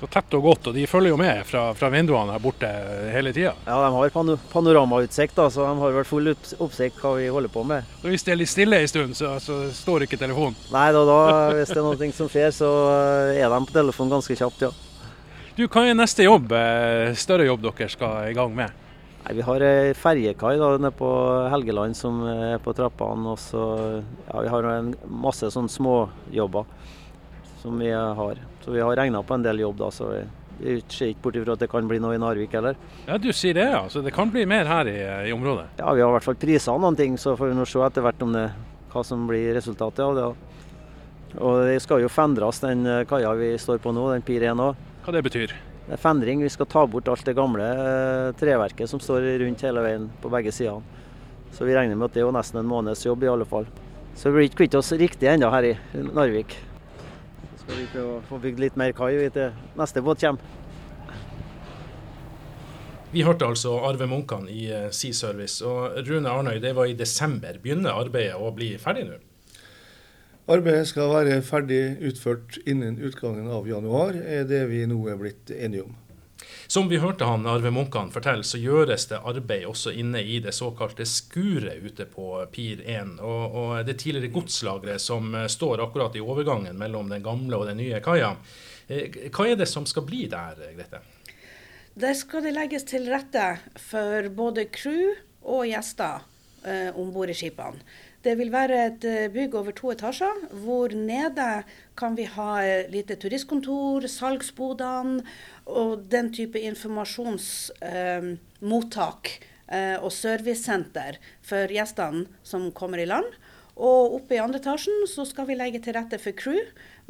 så 0.00 0.06
tett 0.12 0.34
og 0.36 0.42
godt, 0.44 0.66
og 0.68 0.74
de 0.76 0.84
følger 0.88 1.14
jo 1.14 1.16
med 1.16 1.38
fra, 1.48 1.70
fra 1.76 1.88
vinduene 1.92 2.34
her 2.34 2.42
borte 2.42 2.68
hele 3.14 3.32
tida. 3.32 3.54
Ja, 3.64 3.78
de 3.80 3.92
har 3.94 4.10
pano 4.12 4.34
panoramautsikt, 4.52 5.38
så 5.40 5.64
de 5.64 5.78
har 5.80 5.94
vel 5.94 6.04
full 6.04 6.32
oppsikt 6.34 7.00
hva 7.00 7.14
vi 7.16 7.30
holder 7.32 7.52
på 7.52 7.62
med. 7.64 7.86
Så 8.02 8.12
Hvis 8.12 8.26
det 8.26 8.34
er 8.34 8.40
litt 8.42 8.52
stille 8.52 8.80
en 8.82 8.90
stund, 8.92 9.16
så, 9.16 9.32
så 9.40 9.62
står 9.72 10.04
ikke 10.04 10.20
telefonen? 10.20 10.58
Nei, 10.74 10.90
da, 10.92 11.04
da, 11.08 11.20
hvis 11.56 11.72
det 11.72 11.80
er 11.80 11.86
noe 11.86 12.10
som 12.18 12.28
skjer, 12.32 12.52
så 12.52 12.72
eh, 12.92 13.40
er 13.40 13.48
de 13.52 13.62
på 13.70 13.76
telefonen 13.78 14.18
ganske 14.18 14.36
kjapt, 14.36 14.66
ja. 14.68 14.72
Du, 15.56 15.64
Hva 15.64 15.86
er 15.88 15.96
neste 15.96 16.26
jobb, 16.26 16.52
eh, 16.52 17.14
større 17.16 17.48
jobb 17.48 17.64
dere 17.64 17.88
skal 17.88 18.28
i 18.28 18.36
gang 18.36 18.52
med? 18.52 18.85
Nei, 19.26 19.34
Vi 19.34 19.42
har 19.42 19.62
ei 19.66 19.94
ferjekai 19.98 20.54
nede 20.56 20.92
på 20.94 21.08
Helgeland 21.50 21.96
som 21.98 22.20
er 22.30 22.60
på 22.62 22.74
trappene. 22.76 23.32
Og 23.32 23.38
så 23.42 23.62
ja, 24.30 24.40
vi 24.44 24.52
har 24.52 24.68
en 24.70 24.92
masse 25.10 25.50
sånne 25.50 25.72
småjobber 25.72 26.66
som 27.58 27.78
vi 27.82 27.90
har. 27.90 28.38
Så 28.62 28.70
vi 28.70 28.80
har 28.84 28.96
regna 28.96 29.22
på 29.26 29.34
en 29.34 29.42
del 29.42 29.64
jobb, 29.64 29.80
da. 29.80 29.90
så 29.90 30.12
vi 30.60 30.78
ser 30.88 31.10
ikke 31.10 31.24
bort 31.26 31.36
ifra 31.36 31.56
at 31.56 31.64
det 31.64 31.70
kan 31.72 31.88
bli 31.90 31.98
noe 32.00 32.14
i 32.14 32.22
Narvik 32.22 32.54
heller. 32.54 32.78
Ja, 33.08 33.18
Du 33.18 33.32
sier 33.32 33.54
det, 33.58 33.66
ja. 33.74 33.82
Så 33.90 34.00
det 34.02 34.14
kan 34.14 34.30
bli 34.30 34.46
mer 34.46 34.64
her 34.64 34.86
i, 34.86 34.98
i 35.28 35.34
området? 35.34 35.66
Ja, 35.80 35.90
vi 35.92 36.04
har 36.04 36.08
i 36.08 36.16
hvert 36.16 36.28
fall 36.30 36.38
prisa 36.40 36.78
noen 36.78 36.96
ting, 36.96 37.18
så 37.18 37.34
får 37.36 37.50
vi 37.50 37.58
nå 37.58 37.66
se 37.66 37.82
etter 37.82 38.06
hvert 38.06 38.22
om 38.22 38.32
det, 38.32 38.48
hva 38.94 39.02
som 39.04 39.26
blir 39.26 39.52
resultatet 39.58 40.04
av 40.06 40.14
det. 40.16 40.28
Og 41.36 41.64
det 41.66 41.80
skal 41.82 42.00
jo 42.00 42.08
fendres, 42.08 42.62
den 42.62 42.86
eh, 42.86 43.02
kaia 43.10 43.34
vi 43.36 43.56
står 43.60 43.82
på 43.82 43.92
nå, 43.92 44.06
den 44.14 44.24
Pir 44.24 44.46
1 44.46 44.62
òg. 44.70 44.78
Hva 45.04 45.12
det 45.18 45.26
betyr? 45.26 45.52
Det 45.86 45.94
er 45.94 46.02
fendring. 46.02 46.42
Vi 46.42 46.52
skal 46.52 46.68
ta 46.70 46.84
bort 46.90 47.08
alt 47.08 47.26
det 47.26 47.36
gamle 47.38 47.66
eh, 47.66 48.30
treverket 48.38 48.90
som 48.90 49.02
står 49.02 49.26
rundt 49.44 49.66
hele 49.66 49.84
veien 49.84 50.08
på 50.22 50.30
begge 50.32 50.54
sidene. 50.54 50.82
Så 51.54 51.64
vi 51.64 51.76
regner 51.76 51.96
med 51.96 52.10
at 52.10 52.16
det 52.16 52.24
er 52.26 52.34
nesten 52.34 52.60
en 52.60 52.68
måneds 52.68 53.06
jobb 53.06 53.22
i 53.24 53.30
alle 53.32 53.46
fall. 53.48 53.68
Så 54.16 54.30
vi 54.30 54.40
blir 54.40 54.48
ikke 54.50 54.64
kvitt 54.64 54.78
oss 54.78 54.90
riktig 54.96 55.30
ennå 55.30 55.52
her 55.52 55.70
i 55.72 55.76
Narvik 55.94 56.56
skal 57.66 57.80
vi 57.82 57.86
prøve 57.90 58.18
å 58.20 58.24
få 58.28 58.38
bygd 58.38 58.60
litt 58.62 58.76
mer 58.78 58.92
kai 58.94 59.26
til 59.34 59.54
neste 59.78 60.02
båt 60.06 60.22
kommer. 60.22 60.54
Vi 63.10 63.24
hørte 63.26 63.46
altså 63.48 63.72
Arve 63.86 64.06
Munkan 64.10 64.46
i 64.50 64.66
eh, 64.70 64.90
Sea 64.94 65.14
Service. 65.14 65.64
Og 65.64 65.96
Rune 66.06 66.30
Arnøy, 66.30 66.60
det 66.62 66.74
var 66.76 66.90
i 66.90 66.94
desember. 66.98 67.58
Begynner 67.62 67.96
arbeidet 67.96 68.36
å 68.38 68.50
bli 68.54 68.74
ferdig 68.82 69.06
nå? 69.08 69.18
Arbeidet 70.46 70.86
skal 70.92 71.10
være 71.10 71.40
ferdig 71.42 71.96
utført 72.06 72.60
innen 72.70 73.00
utgangen 73.02 73.48
av 73.50 73.64
januar, 73.66 74.14
er 74.14 74.44
det 74.46 74.60
vi 74.70 74.84
nå 74.86 75.00
er 75.10 75.16
blitt 75.18 75.50
enige 75.50 75.88
om. 75.88 75.96
Som 76.70 76.86
vi 76.90 77.00
hørte 77.02 77.26
han 77.26 77.48
Arve 77.50 77.72
Munkan 77.74 78.12
fortelle, 78.14 78.46
så 78.46 78.60
gjøres 78.62 79.08
det 79.10 79.18
arbeid 79.26 79.66
også 79.66 79.90
inne 79.98 80.22
i 80.22 80.38
det 80.42 80.54
såkalte 80.54 81.06
skuret 81.06 81.82
ute 81.82 82.06
på 82.10 82.28
Pir 82.54 82.82
1. 82.82 83.16
Og, 83.26 83.58
og 83.58 83.74
det 83.86 83.98
tidligere 84.02 84.30
godslageret 84.34 85.02
som 85.02 85.34
eh, 85.34 85.48
står 85.50 85.82
akkurat 85.82 86.14
i 86.14 86.22
overgangen 86.22 86.78
mellom 86.78 87.10
den 87.10 87.26
gamle 87.26 87.58
og 87.58 87.66
den 87.66 87.80
nye 87.82 87.98
kaia. 88.04 88.36
Eh, 88.86 89.18
hva 89.34 89.50
er 89.50 89.58
det 89.58 89.66
som 89.70 89.86
skal 89.86 90.06
bli 90.06 90.28
der, 90.30 90.62
Grete? 90.78 91.02
Der 91.98 92.14
skal 92.14 92.46
det 92.46 92.54
legges 92.54 92.86
til 92.86 93.10
rette 93.10 93.56
for 93.82 94.30
både 94.30 94.68
crew 94.70 95.14
og 95.42 95.66
gjester 95.70 96.22
eh, 96.66 96.90
om 96.94 97.10
bord 97.14 97.34
i 97.34 97.38
skipene. 97.38 97.82
Det 98.26 98.32
vil 98.40 98.48
være 98.50 98.78
et 98.88 99.04
eh, 99.06 99.28
bygg 99.30 99.52
over 99.54 99.70
to 99.76 99.92
etasjer, 99.92 100.34
hvor 100.64 100.88
nede 100.98 101.62
kan 101.98 102.16
vi 102.18 102.24
ha 102.26 102.84
lite 102.90 103.16
turistkontor, 103.22 104.06
salgsbodene 104.10 105.22
og 105.70 106.02
den 106.10 106.32
type 106.34 106.58
informasjonsmottak 106.58 109.30
eh, 109.30 109.38
eh, 109.78 109.94
og 110.00 110.10
servicesenter 110.10 111.18
for 111.46 111.70
gjestene 111.70 112.26
som 112.42 112.72
kommer 112.74 112.98
i 112.98 113.06
land. 113.06 113.30
Og 113.76 114.14
oppe 114.16 114.36
i 114.36 114.40
andre 114.40 114.56
etasjen 114.56 115.04
så 115.10 115.26
skal 115.28 115.44
vi 115.50 115.56
legge 115.58 115.82
til 115.84 115.92
rette 115.96 116.16
for 116.20 116.32
crew 116.36 116.62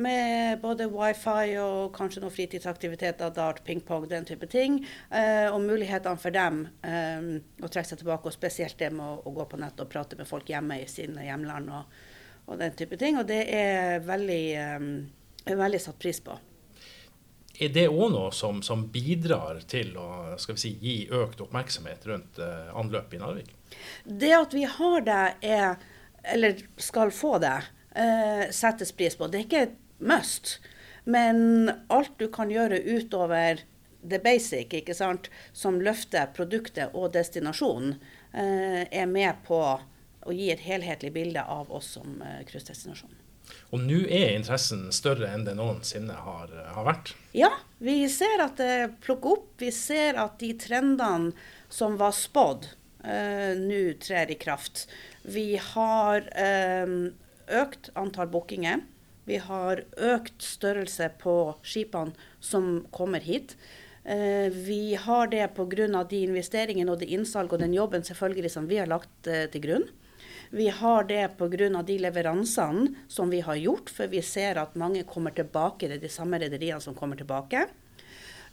med 0.02 0.58
både 0.64 0.88
wifi 0.90 1.54
og 1.62 1.92
kanskje 1.94 2.24
noen 2.24 2.34
fritidsaktiviteter, 2.34 3.30
dart, 3.36 3.62
pingpong, 3.66 4.08
den 4.10 4.26
type 4.26 4.48
ting. 4.50 4.80
Eh, 5.14 5.46
og 5.46 5.60
mulighetene 5.62 6.18
for 6.18 6.34
dem 6.34 6.64
eh, 6.82 7.30
å 7.62 7.70
trekke 7.70 7.92
seg 7.92 8.02
tilbake, 8.02 8.26
og 8.26 8.34
spesielt 8.34 8.78
det 8.82 8.90
med 8.96 9.06
å, 9.06 9.20
å, 9.22 9.36
gå 9.38 9.46
på 9.46 9.62
nett 9.62 9.78
og 9.78 9.92
prate 9.92 10.18
med 10.18 10.26
folk 10.26 10.50
hjemme 10.50 10.80
i 10.82 10.90
sine 10.90 11.28
hjemland 11.28 11.70
og, 11.70 11.96
og 12.50 12.58
den 12.58 12.74
type 12.74 12.98
ting. 12.98 13.22
Og 13.22 13.30
det 13.30 13.44
er 13.54 14.02
veldig, 14.04 14.44
eh, 14.58 15.54
veldig 15.54 15.82
satt 15.86 16.02
pris 16.02 16.18
på. 16.26 16.34
Er 17.56 17.72
det 17.72 17.86
òg 17.88 18.10
noe 18.12 18.32
som, 18.36 18.58
som, 18.64 18.84
bidrar 18.92 19.62
til 19.70 19.94
å 19.96 20.36
si, 20.36 20.74
gi 20.82 20.96
økt 21.14 21.40
oppmerksomhet 21.40 22.04
rundt 22.10 22.40
uh, 22.42 22.68
anløpet 22.76 23.16
i 23.16 23.20
Narvik? 23.22 23.52
Det 24.04 24.32
at 24.36 24.52
vi 24.52 24.66
har 24.68 25.06
det, 25.06 25.22
er, 25.46 25.78
eller 26.32 26.60
skal 26.76 27.12
få 27.14 27.36
det, 27.42 27.56
uh, 27.98 28.44
settes 28.50 28.92
pris 28.92 29.16
på. 29.16 29.28
Det 29.30 29.40
er 29.40 29.46
ikke 29.46 29.64
et 29.68 29.76
must, 29.98 30.58
men 31.04 31.70
alt 31.92 32.14
du 32.18 32.28
kan 32.32 32.50
gjøre 32.52 32.82
utover 32.82 33.62
the 34.06 34.20
basic, 34.22 34.74
ikke 34.74 34.94
sant, 34.94 35.30
som 35.56 35.80
løfter 35.82 36.30
produktet 36.36 36.94
og 36.94 37.12
destinasjonen, 37.16 37.96
uh, 38.34 38.82
er 38.86 39.06
med 39.10 39.42
på 39.46 39.60
å 40.26 40.34
gi 40.34 40.50
et 40.50 40.64
helhetlig 40.66 41.12
bilde 41.14 41.42
av 41.42 41.70
oss 41.70 41.92
som 41.94 42.18
cruisedestinasjon. 42.48 43.14
Og 43.70 43.82
nå 43.82 44.00
er 44.10 44.32
interessen 44.34 44.88
større 44.94 45.28
enn 45.30 45.44
det 45.46 45.54
noensinne 45.58 46.16
har, 46.18 46.50
har, 46.74 46.86
vært? 46.86 47.12
Ja, 47.36 47.52
vi 47.78 48.00
ser 48.10 48.42
at 48.42 48.58
det 48.58 48.96
plukker 49.04 49.36
opp. 49.36 49.52
Vi 49.62 49.70
ser 49.74 50.18
at 50.18 50.40
de 50.42 50.52
trendene 50.58 51.30
som 51.70 51.94
var 52.00 52.14
spådd, 52.16 52.66
nå 53.06 53.80
trer 54.02 54.32
i 54.34 54.38
kraft. 54.40 54.86
Vi 55.26 55.56
har 55.58 56.28
um, 56.86 57.10
økt 57.50 57.90
antall 57.98 58.30
bookinger. 58.30 58.84
Vi 59.26 59.40
har 59.42 59.82
økt 59.98 60.42
størrelse 60.42 61.08
på 61.18 61.56
skipene 61.66 62.14
som 62.38 62.84
kommer 62.94 63.24
hit. 63.24 63.56
Uh, 64.06 64.46
vi 64.54 64.94
har 64.94 65.26
det 65.32 65.48
pga. 65.56 66.04
de 66.04 66.22
investeringene 66.22 66.92
og 66.92 67.00
det 67.02 67.10
innsalg 67.10 67.52
og 67.52 67.58
den 67.58 67.74
jobben 67.74 68.06
selvfølgelig 68.06 68.50
som 68.54 68.68
vi 68.70 68.78
har 68.78 68.86
lagt 68.86 69.26
uh, 69.26 69.46
til 69.50 69.66
grunn. 69.66 69.88
Vi 70.50 70.68
har 70.68 71.04
det 71.10 71.36
pga. 71.38 71.82
de 71.82 71.98
leveransene 71.98 72.94
som 73.08 73.30
vi 73.30 73.40
har 73.40 73.56
gjort, 73.56 73.90
for 73.90 74.06
vi 74.06 74.22
ser 74.22 74.62
at 74.62 74.76
mange 74.76 75.02
kommer 75.02 75.34
tilbake. 75.34 75.88
Det 75.88 75.98
er 75.98 76.06
de 76.06 76.08
samme 76.08 76.38
rederiene 76.38 76.80
som 76.80 76.94
kommer 76.94 77.16
tilbake. 77.16 77.66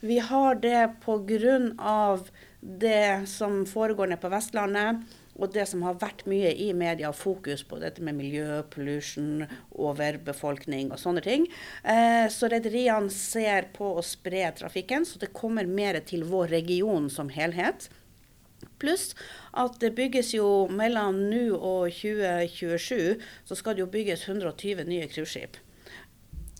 Vi 0.00 0.18
har 0.18 0.54
det 0.54 0.98
pga. 1.04 2.18
det 2.60 3.28
som 3.28 3.64
foregår 3.66 4.06
nede 4.06 4.20
på 4.20 4.28
Vestlandet, 4.28 5.06
og 5.34 5.50
det 5.54 5.66
som 5.70 5.82
har 5.86 5.98
vært 6.00 6.24
mye 6.30 6.52
i 6.62 6.70
media, 6.76 7.10
fokus 7.14 7.64
på 7.66 7.80
dette 7.82 8.02
med 8.04 8.18
miljø, 8.18 8.62
pollution, 8.70 9.44
overbefolkning 9.70 10.92
og 10.94 11.00
sånne 11.02 11.24
ting. 11.24 11.48
Eh, 11.82 12.26
så 12.30 12.50
rederiene 12.52 13.10
ser 13.12 13.70
på 13.74 13.94
å 13.98 14.04
spre 14.06 14.46
trafikken, 14.58 15.06
så 15.08 15.20
det 15.22 15.34
kommer 15.34 15.66
mer 15.66 15.98
til 16.06 16.24
vår 16.28 16.54
region 16.54 17.10
som 17.10 17.32
helhet. 17.34 17.88
Pluss 18.80 19.12
at 19.52 19.76
det 19.82 19.92
bygges 19.98 20.32
jo 20.36 20.66
mellom 20.72 21.18
nå 21.30 21.44
og 21.58 21.92
2027 21.92 23.20
så 23.46 23.58
skal 23.58 23.76
det 23.76 23.84
jo 23.84 23.92
bygges 23.92 24.26
120 24.28 24.86
nye 24.88 25.08
cruiseskip. 25.10 25.58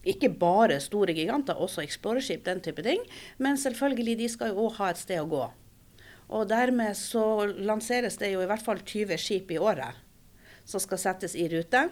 Ikke 0.05 0.29
bare 0.29 0.83
store 0.85 1.15
giganter, 1.17 1.57
også 1.57 1.81
eksplorerskip, 1.81 2.45
den 2.45 2.61
type 2.61 2.83
ting. 2.85 3.01
Men 3.39 3.57
selvfølgelig, 3.57 4.19
de 4.21 4.29
skal 4.29 4.53
jo 4.53 4.67
òg 4.67 4.75
ha 4.83 4.91
et 4.93 5.01
sted 5.01 5.23
å 5.23 5.31
gå. 5.31 5.47
Og 6.33 6.49
dermed 6.49 6.97
så 6.97 7.47
lanseres 7.53 8.17
det 8.21 8.33
jo 8.33 8.41
i 8.45 8.49
hvert 8.49 8.65
fall 8.65 8.81
20 8.81 9.19
skip 9.21 9.53
i 9.53 9.61
året 9.61 10.01
som 10.65 10.81
skal 10.81 11.01
settes 11.01 11.37
i 11.37 11.49
rute. 11.53 11.89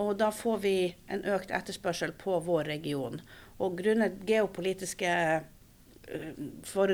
Og 0.00 0.12
da 0.20 0.30
får 0.34 0.58
vi 0.62 0.74
en 1.10 1.24
økt 1.34 1.50
etterspørsel 1.54 2.12
på 2.18 2.38
vår 2.46 2.68
region. 2.70 3.18
Og 3.58 3.78
grunnet 3.80 4.20
geopolitiske 4.28 5.10
eh, 5.10 6.44
for 6.66 6.92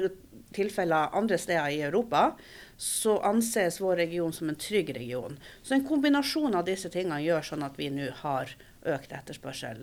tilfeller 0.57 1.17
andre 1.17 1.39
steder 1.39 1.75
i 1.75 1.83
Europa, 1.85 2.31
så 2.77 3.19
anses 3.27 3.81
vår 3.83 4.01
region 4.05 4.33
som 4.33 4.49
en 4.49 4.59
trygg 4.61 4.95
region. 4.97 5.37
Så 5.63 5.75
en 5.75 5.85
kombinasjon 5.87 6.57
av 6.57 6.65
disse 6.69 6.91
tingene 6.93 7.21
gjør 7.25 7.51
sånn 7.51 7.67
at 7.67 7.77
vi 7.81 7.91
nå 7.93 8.09
har 8.23 8.55
økt 8.87 9.13
etterspørsel. 9.13 9.83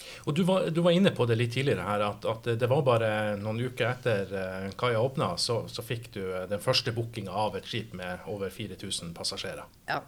Eh. 0.00 0.22
Og 0.24 0.34
du 0.34 0.42
var, 0.42 0.70
du 0.70 0.80
var, 0.80 0.90
inne 0.90 1.10
på 1.10 1.26
det 1.26 1.36
litt 1.38 1.52
tidligere 1.54 1.86
her, 1.86 2.04
at, 2.10 2.24
at, 2.24 2.50
det 2.60 2.68
var 2.70 2.82
bare 2.86 3.36
noen 3.40 3.60
uker 3.60 3.88
etter 3.90 4.34
uh, 4.34 4.68
kaia 4.78 5.00
åpna, 5.00 5.34
så, 5.38 5.62
så, 5.68 5.84
fikk 5.86 6.10
du 6.14 6.22
uh, 6.22 6.44
den 6.50 6.62
første 6.62 6.92
bookinga 6.96 7.32
av 7.32 7.56
et 7.58 7.68
skip 7.68 7.94
med 7.96 8.26
over 8.30 8.50
4000 8.50 9.14
passasjerer. 9.16 9.64
Ja, 9.90 10.02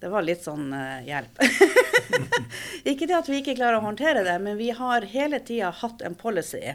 det 0.00 0.12
var 0.12 0.26
litt 0.26 0.44
sånn 0.46 0.70
uh, 0.74 1.00
hjelp. 1.06 1.42
ikke 2.90 3.08
det 3.08 3.18
at 3.18 3.30
vi 3.30 3.42
ikke 3.42 3.56
klarer 3.58 3.80
å 3.80 3.86
håndtere 3.88 4.24
det, 4.26 4.38
men 4.44 4.60
vi 4.60 4.70
har 4.76 5.08
hele 5.10 5.40
tida 5.40 5.72
hatt 5.82 6.04
en 6.06 6.18
policy 6.18 6.74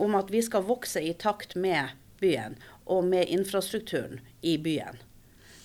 om 0.00 0.16
at 0.18 0.30
vi 0.32 0.42
skal 0.42 0.66
vokse 0.66 1.02
i 1.02 1.14
takt 1.18 1.56
med 1.58 1.94
byen 2.20 2.56
og 2.90 3.04
med 3.06 3.30
infrastrukturen 3.30 4.20
i 4.40 4.56
byen. 4.58 4.98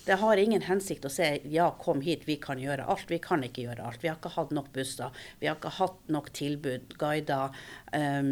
Det 0.06 0.20
har 0.20 0.38
ingen 0.38 0.62
hensikt 0.62 1.04
å 1.08 1.10
si 1.10 1.26
ja, 1.50 1.70
kom 1.82 2.00
hit, 2.04 2.28
vi 2.28 2.36
kan 2.42 2.60
gjøre 2.62 2.86
alt. 2.86 3.08
Vi 3.10 3.18
kan 3.22 3.42
ikke 3.42 3.64
gjøre 3.66 3.88
alt. 3.88 4.04
Vi 4.04 4.10
har 4.10 4.20
ikke 4.20 4.36
hatt 4.36 4.52
nok 4.54 4.70
busser. 4.76 5.24
Vi 5.40 5.50
har 5.50 5.58
ikke 5.58 5.74
hatt 5.80 5.98
nok 6.14 6.30
tilbud, 6.36 6.94
guider 7.00 7.56
um, 7.90 8.30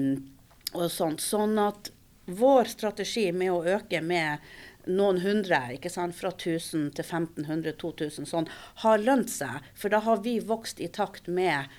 og 0.70 0.86
sånt. 0.94 1.24
Sånn 1.24 1.58
at 1.58 1.90
vår 2.30 2.70
strategi 2.70 3.26
med 3.34 3.50
å 3.52 3.64
øke 3.76 4.00
med 4.06 4.46
noen 4.86 5.18
hundre, 5.24 5.58
ikke 5.74 5.90
sant, 5.90 6.14
fra 6.16 6.30
1000 6.30 6.92
til 6.94 7.04
1500-2000 7.04 8.28
sånn, 8.28 8.48
har 8.84 9.02
lønt 9.02 9.32
seg. 9.32 9.66
For 9.74 9.92
da 9.92 10.02
har 10.04 10.22
vi 10.24 10.38
vokst 10.44 10.80
i 10.80 10.90
takt 10.92 11.26
med 11.26 11.72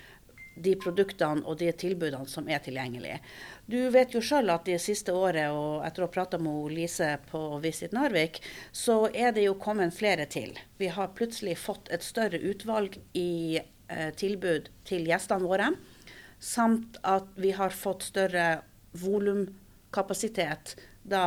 de 0.56 0.72
produktene 0.80 1.44
og 1.44 1.58
de 1.60 1.68
tilbudene 1.76 2.28
som 2.30 2.48
er 2.48 2.62
tilgjengelige. 2.64 3.20
Du 3.66 3.78
vet 3.90 4.12
jo 4.14 4.20
sjøl 4.22 4.52
at 4.54 4.68
det 4.68 4.78
siste 4.78 5.10
året, 5.10 5.50
og 5.50 5.82
etter 5.86 6.04
å 6.04 6.06
ha 6.06 6.14
prata 6.14 6.38
med 6.38 6.70
Lise 6.70 7.16
på 7.32 7.40
Visit 7.64 7.96
Narvik, 7.96 8.38
så 8.70 9.08
er 9.10 9.34
det 9.34 9.48
jo 9.48 9.56
kommet 9.58 9.96
flere 9.96 10.28
til. 10.30 10.52
Vi 10.78 10.86
har 10.94 11.14
plutselig 11.18 11.56
fått 11.58 11.90
et 11.90 12.06
større 12.06 12.38
utvalg 12.38 13.00
i 13.18 13.58
eh, 13.58 14.12
tilbud 14.14 14.70
til 14.86 15.10
gjestene 15.10 15.50
våre. 15.50 15.72
Samt 16.38 17.00
at 17.02 17.26
vi 17.34 17.50
har 17.58 17.74
fått 17.74 18.06
større 18.06 18.60
volumkapasitet 19.02 20.76
da 21.02 21.26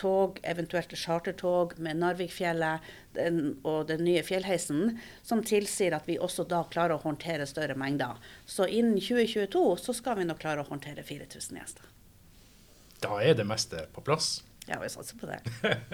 tog, 0.00 0.40
eventuelt 0.42 0.92
chartertog 0.96 1.76
med 1.78 2.00
Narvikfjellet 2.00 2.90
den, 3.14 3.56
og 3.62 3.88
den 3.90 4.04
nye 4.06 4.24
fjellheisen, 4.26 4.98
som 5.22 5.44
tilsier 5.46 5.96
at 5.96 6.08
vi 6.08 6.18
også 6.18 6.46
da 6.48 6.62
klarer 6.72 6.96
å 6.96 7.04
håndtere 7.04 7.48
større 7.48 7.76
mengder. 7.78 8.18
Så 8.48 8.66
innen 8.66 8.98
2022 8.98 9.64
så 9.84 9.96
skal 9.96 10.20
vi 10.20 10.28
nå 10.28 10.36
klare 10.40 10.64
å 10.64 10.70
håndtere 10.70 11.04
4000 11.06 11.60
gjester. 11.60 11.90
Da 13.00 13.16
er 13.24 13.36
det 13.36 13.48
meste 13.48 13.86
på 13.94 14.04
plass. 14.04 14.40
Ja, 14.66 14.76
vi 14.82 14.88
satser 14.88 15.16
på 15.18 15.26
det. 15.26 15.38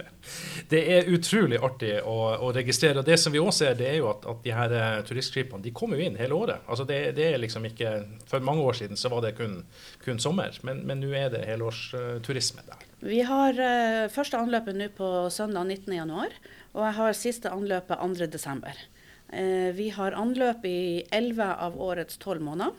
det 0.69 0.81
er 0.93 1.07
utrolig 1.09 1.57
artig 1.63 1.93
å, 2.05 2.15
å, 2.45 2.49
registrere. 2.53 2.99
og 3.01 3.07
Det 3.07 3.15
som 3.17 3.33
vi 3.33 3.39
også 3.41 3.63
ser, 3.63 3.77
det 3.79 3.87
er 3.89 3.95
jo 4.01 4.09
at, 4.11 4.27
at 4.29 4.43
de 4.43 4.53
her 4.53 4.75
uh, 4.75 4.99
turistskipene 5.07 5.63
de 5.63 5.73
kommer 5.75 5.97
jo 5.97 6.05
inn 6.09 6.19
hele 6.19 6.35
året. 6.37 6.65
Altså 6.67 6.85
det, 6.87 6.99
det, 7.17 7.29
er 7.31 7.41
liksom 7.41 7.65
ikke, 7.69 7.93
For 8.29 8.43
mange 8.43 8.65
år 8.67 8.77
siden 8.81 8.99
så 8.99 9.09
var 9.13 9.23
det 9.25 9.33
kun, 9.39 9.61
kun 10.03 10.21
sommer, 10.21 10.59
men, 10.67 10.83
men 10.85 11.01
nå 11.01 11.13
er 11.15 11.31
det 11.33 11.45
helårsturisme 11.47 12.65
uh, 12.65 12.69
der. 12.69 12.85
Vi 13.07 13.23
har 13.25 13.57
uh, 13.57 14.11
første 14.13 14.37
anløpet 14.41 14.77
nå 14.77 14.91
på 14.97 15.09
søndag 15.33 15.71
19.1, 15.71 16.37
og 16.75 16.83
jeg 16.83 16.97
har 16.99 17.17
siste 17.17 17.53
anløpet 17.53 17.97
2.12. 17.97 18.83
Uh, 19.31 19.71
vi 19.79 19.89
har 19.95 20.17
anløp 20.19 20.67
i 20.69 20.79
11 21.09 21.55
av 21.55 21.79
årets 21.87 22.19
12 22.19 22.43
måneder. 22.45 22.75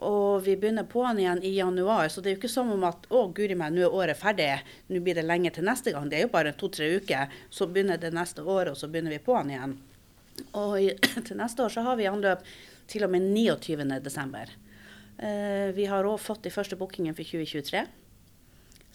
Og 0.00 0.40
vi 0.46 0.54
begynner 0.56 0.86
på'n 0.88 1.18
igjen 1.20 1.42
i 1.44 1.52
januar, 1.58 2.08
så 2.08 2.22
det 2.22 2.30
er 2.30 2.36
jo 2.36 2.40
ikke 2.40 2.48
som 2.48 2.70
om 2.72 2.84
at 2.88 3.04
å 3.12 3.26
guri 3.36 3.56
meg, 3.58 3.74
nå 3.74 3.84
er 3.84 3.96
året 3.98 4.16
ferdig, 4.16 4.48
nå 4.88 5.02
blir 5.04 5.18
det 5.18 5.26
lenge 5.26 5.52
til 5.52 5.66
neste 5.68 5.92
gang. 5.92 6.08
Det 6.08 6.16
er 6.16 6.24
jo 6.24 6.32
bare 6.32 6.54
to-tre 6.56 6.88
uker, 6.96 7.34
så 7.52 7.68
begynner 7.68 8.00
det 8.00 8.14
neste 8.16 8.40
år, 8.40 8.72
og 8.72 8.80
så 8.80 8.88
begynner 8.88 9.12
vi 9.12 9.20
på'n 9.26 9.52
igjen. 9.52 9.76
Og 10.56 10.72
i, 10.80 10.88
til 11.28 11.36
neste 11.36 11.66
år 11.66 11.76
så 11.76 11.84
har 11.84 12.00
vi 12.00 12.08
anløp 12.08 12.46
til 12.90 13.04
og 13.04 13.12
med 13.12 13.28
29.12. 13.36 14.56
Eh, 15.20 15.68
vi 15.76 15.88
har 15.90 16.08
òg 16.08 16.16
fått 16.22 16.46
de 16.48 16.54
første 16.54 16.80
bookingene 16.80 17.16
for 17.18 17.28
2023. 17.28 17.84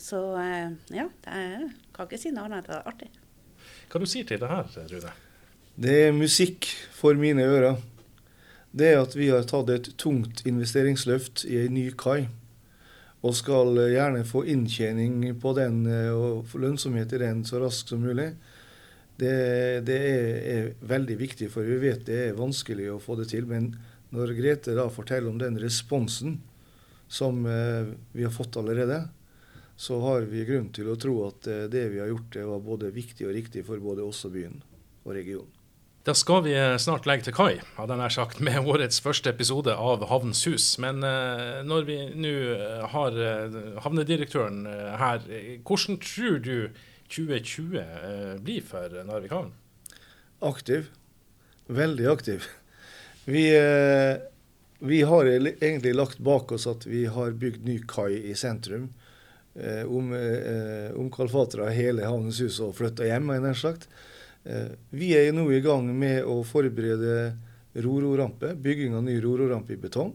Så 0.02 0.26
eh, 0.42 0.74
ja, 0.98 1.06
det 1.28 1.38
kan 1.94 2.10
ikke 2.10 2.20
si 2.20 2.34
noe 2.34 2.50
annet 2.50 2.66
enn 2.66 2.66
at 2.66 2.72
det 2.72 2.80
er 2.80 2.90
artig. 2.96 3.12
Hva 3.92 4.02
du 4.02 4.10
sier 4.10 4.26
til 4.26 4.42
det 4.42 4.50
her, 4.50 4.74
Rune? 4.90 5.14
Det 5.76 6.00
er 6.08 6.16
musikk 6.16 6.66
for 6.96 7.14
mine 7.20 7.46
ører 7.46 7.78
det 8.76 8.90
er 8.92 8.98
at 9.00 9.16
vi 9.16 9.30
har 9.32 9.46
tatt 9.48 9.70
et 9.72 9.94
tungt 10.02 10.42
investeringsløft 10.48 11.46
i 11.48 11.62
en 11.64 11.78
ny 11.78 11.86
kai. 11.96 12.28
Og 13.26 13.34
skal 13.38 13.72
gjerne 13.90 14.26
få 14.28 14.44
inntjening 14.52 15.24
på 15.42 15.56
den 15.58 15.86
eh, 15.90 16.12
og 16.12 16.44
få 16.50 16.60
lønnsomhet 16.62 17.16
i 17.16 17.22
den 17.24 17.46
så 17.48 17.62
raskt 17.64 17.94
som 17.94 18.04
mulig. 18.04 18.34
Det, 19.16 19.32
det 19.88 19.96
er, 19.96 20.28
er, 20.52 20.68
veldig 20.84 21.18
viktig, 21.18 21.48
for 21.54 21.66
vi 21.66 21.80
vet 21.80 22.04
det 22.10 22.20
er 22.28 22.38
vanskelig 22.38 22.92
å 22.92 23.00
få 23.02 23.16
det 23.22 23.30
til. 23.32 23.48
Men 23.50 23.72
når 24.14 24.36
Grete 24.38 24.76
da 24.76 24.90
forteller 24.92 25.32
om 25.32 25.40
den 25.40 25.58
responsen 25.62 26.42
som 27.08 27.46
eh, 27.48 27.96
vi 28.12 28.28
har 28.28 28.36
fått 28.36 28.60
allerede, 28.60 29.06
så 29.80 30.02
har 30.04 30.28
vi 30.28 30.46
grunn 30.48 30.68
til 30.76 30.92
å 30.92 31.00
tro 31.00 31.22
at 31.30 31.48
eh, 31.48 31.68
det 31.72 31.88
vi 31.96 32.04
har 32.04 32.12
gjort, 32.12 32.34
det 32.36 32.48
var 32.52 32.68
både 32.68 32.92
viktig 32.96 33.30
og 33.30 33.38
riktig 33.40 33.64
for 33.68 33.80
både 33.80 34.04
oss 34.04 34.26
og 34.28 34.36
byen 34.36 34.60
og 35.06 35.16
regionen. 35.16 35.55
Da 36.06 36.14
skal 36.14 36.44
vi 36.46 36.52
eh, 36.54 36.76
snart 36.78 37.08
legge 37.10 37.26
til 37.26 37.34
kai, 37.34 37.54
hadde 37.80 37.96
jeg 37.96 37.98
nær 37.98 38.14
sagt, 38.14 38.42
med 38.46 38.68
årets 38.72 39.00
første 39.02 39.32
episode 39.32 39.74
av 39.74 40.04
Havns 40.06 40.44
hus. 40.46 40.68
Men 40.84 41.02
uh, 41.02 41.64
når 41.66 41.88
vi 41.88 41.96
nå 42.14 42.34
eh, 42.54 42.84
har 42.92 43.18
havnedirektøren 43.82 44.68
her, 45.02 45.26
hvordan 45.66 45.98
tror 46.06 46.38
du 46.46 46.70
2020 47.10 47.82
blir 48.46 48.62
for 48.70 48.94
Narvik 49.08 49.34
havn? 49.34 49.52
Aktiv. 50.46 50.94
Veldig 51.74 52.10
aktiv. 52.14 52.46
Vi, 53.26 53.48
vi, 54.86 55.04
har 55.10 55.30
egentlig 55.34 55.96
lagt 55.96 56.22
bak 56.22 56.54
oss 56.54 56.68
at 56.70 56.86
vi 56.86 57.08
har 57.10 57.34
bygd 57.34 57.66
ny 57.66 57.80
kai 57.90 58.12
i 58.30 58.36
sentrum. 58.38 58.92
om 59.90 60.12
om 61.00 61.08
Kalfatra 61.10 61.72
hele 61.74 62.06
Havnens 62.06 62.42
hus 62.44 62.60
og 62.62 62.76
flytta 62.78 63.08
hjem, 63.10 63.32
nær 63.42 63.58
sagt. 63.58 63.90
Eh, 64.46 64.78
vi 64.94 65.10
er 65.18 65.32
nå 65.34 65.48
i 65.50 65.62
gang 65.64 65.88
med 65.98 66.22
å 66.30 66.44
forberede 66.46 67.34
rororampe, 67.82 68.54
bygging 68.54 68.94
av 68.96 69.04
ny 69.08 69.18
rororampe 69.24 69.74
i 69.74 69.82
betong. 69.82 70.14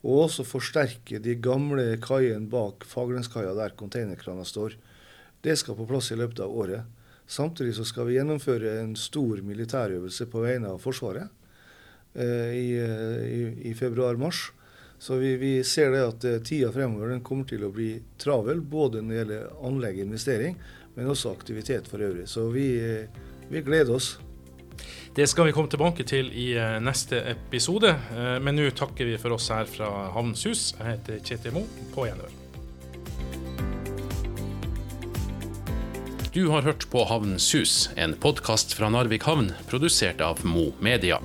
Og 0.00 0.24
også 0.26 0.46
forsterke 0.48 1.20
de 1.22 1.36
gamle 1.38 1.92
kaiene 2.02 2.48
bak 2.50 2.86
Fagerlenskaia 2.88 3.52
der 3.54 3.76
containerkrana 3.78 4.46
står. 4.48 4.74
Det 5.44 5.56
skal 5.60 5.76
på 5.78 5.86
plass 5.88 6.10
i 6.10 6.18
løpet 6.18 6.42
av 6.42 6.56
året. 6.56 6.88
Samtidig 7.30 7.76
så 7.76 7.84
skal 7.86 8.08
vi 8.08 8.16
gjennomføre 8.16 8.80
en 8.80 8.96
stor 8.98 9.44
militærøvelse 9.46 10.26
på 10.32 10.42
vegne 10.42 10.72
av 10.72 10.80
Forsvaret 10.82 11.28
eh, 12.16 12.50
i, 12.56 12.70
eh, 12.80 13.20
i, 13.28 13.42
i 13.70 13.76
februar-mars. 13.78 14.48
Så 15.00 15.16
vi, 15.16 15.36
vi, 15.40 15.52
ser 15.64 15.94
det 15.94 16.00
at 16.04 16.24
tida 16.44 16.68
fremover 16.74 17.14
den 17.14 17.22
kommer 17.24 17.46
til 17.48 17.62
å 17.64 17.70
bli 17.72 17.94
travel, 18.20 18.58
både 18.60 19.00
når 19.00 19.12
det 19.12 19.20
gjelder 19.20 19.62
anlegg 19.70 20.00
og 20.00 20.08
investering, 20.08 20.58
men 20.96 21.10
også 21.10 21.32
aktivitet 21.34 21.88
for 21.88 22.02
øvrig. 22.02 22.26
Så 22.28 22.48
vi, 22.54 22.66
vi 23.48 23.62
gleder 23.66 23.94
oss. 23.94 24.18
Det 25.14 25.26
skal 25.26 25.48
vi 25.48 25.52
komme 25.52 25.70
tilbake 25.70 26.04
til 26.06 26.30
i 26.32 26.52
eh, 26.54 26.76
neste 26.82 27.18
episode, 27.32 27.90
eh, 28.14 28.36
men 28.42 28.54
nå 28.54 28.68
takker 28.78 29.08
vi 29.08 29.18
for 29.18 29.34
oss 29.34 29.50
her 29.50 29.66
fra 29.66 29.88
Havnens 30.14 30.44
Hus. 30.46 30.68
Jeg 30.78 30.86
heter 30.86 31.18
Kjetil 31.26 31.56
Mo. 31.58 31.64
På 31.94 32.06
gjenhør. 32.06 32.36
Du 36.30 36.44
har 36.52 36.62
hørt 36.62 36.86
på 36.92 37.02
Havnens 37.10 37.48
Hus, 37.58 37.88
en 37.98 38.14
podkast 38.14 38.76
fra 38.78 38.88
Narvik 38.94 39.26
havn, 39.26 39.50
produsert 39.66 40.22
av 40.22 40.44
Mo 40.46 40.68
Media. 40.78 41.18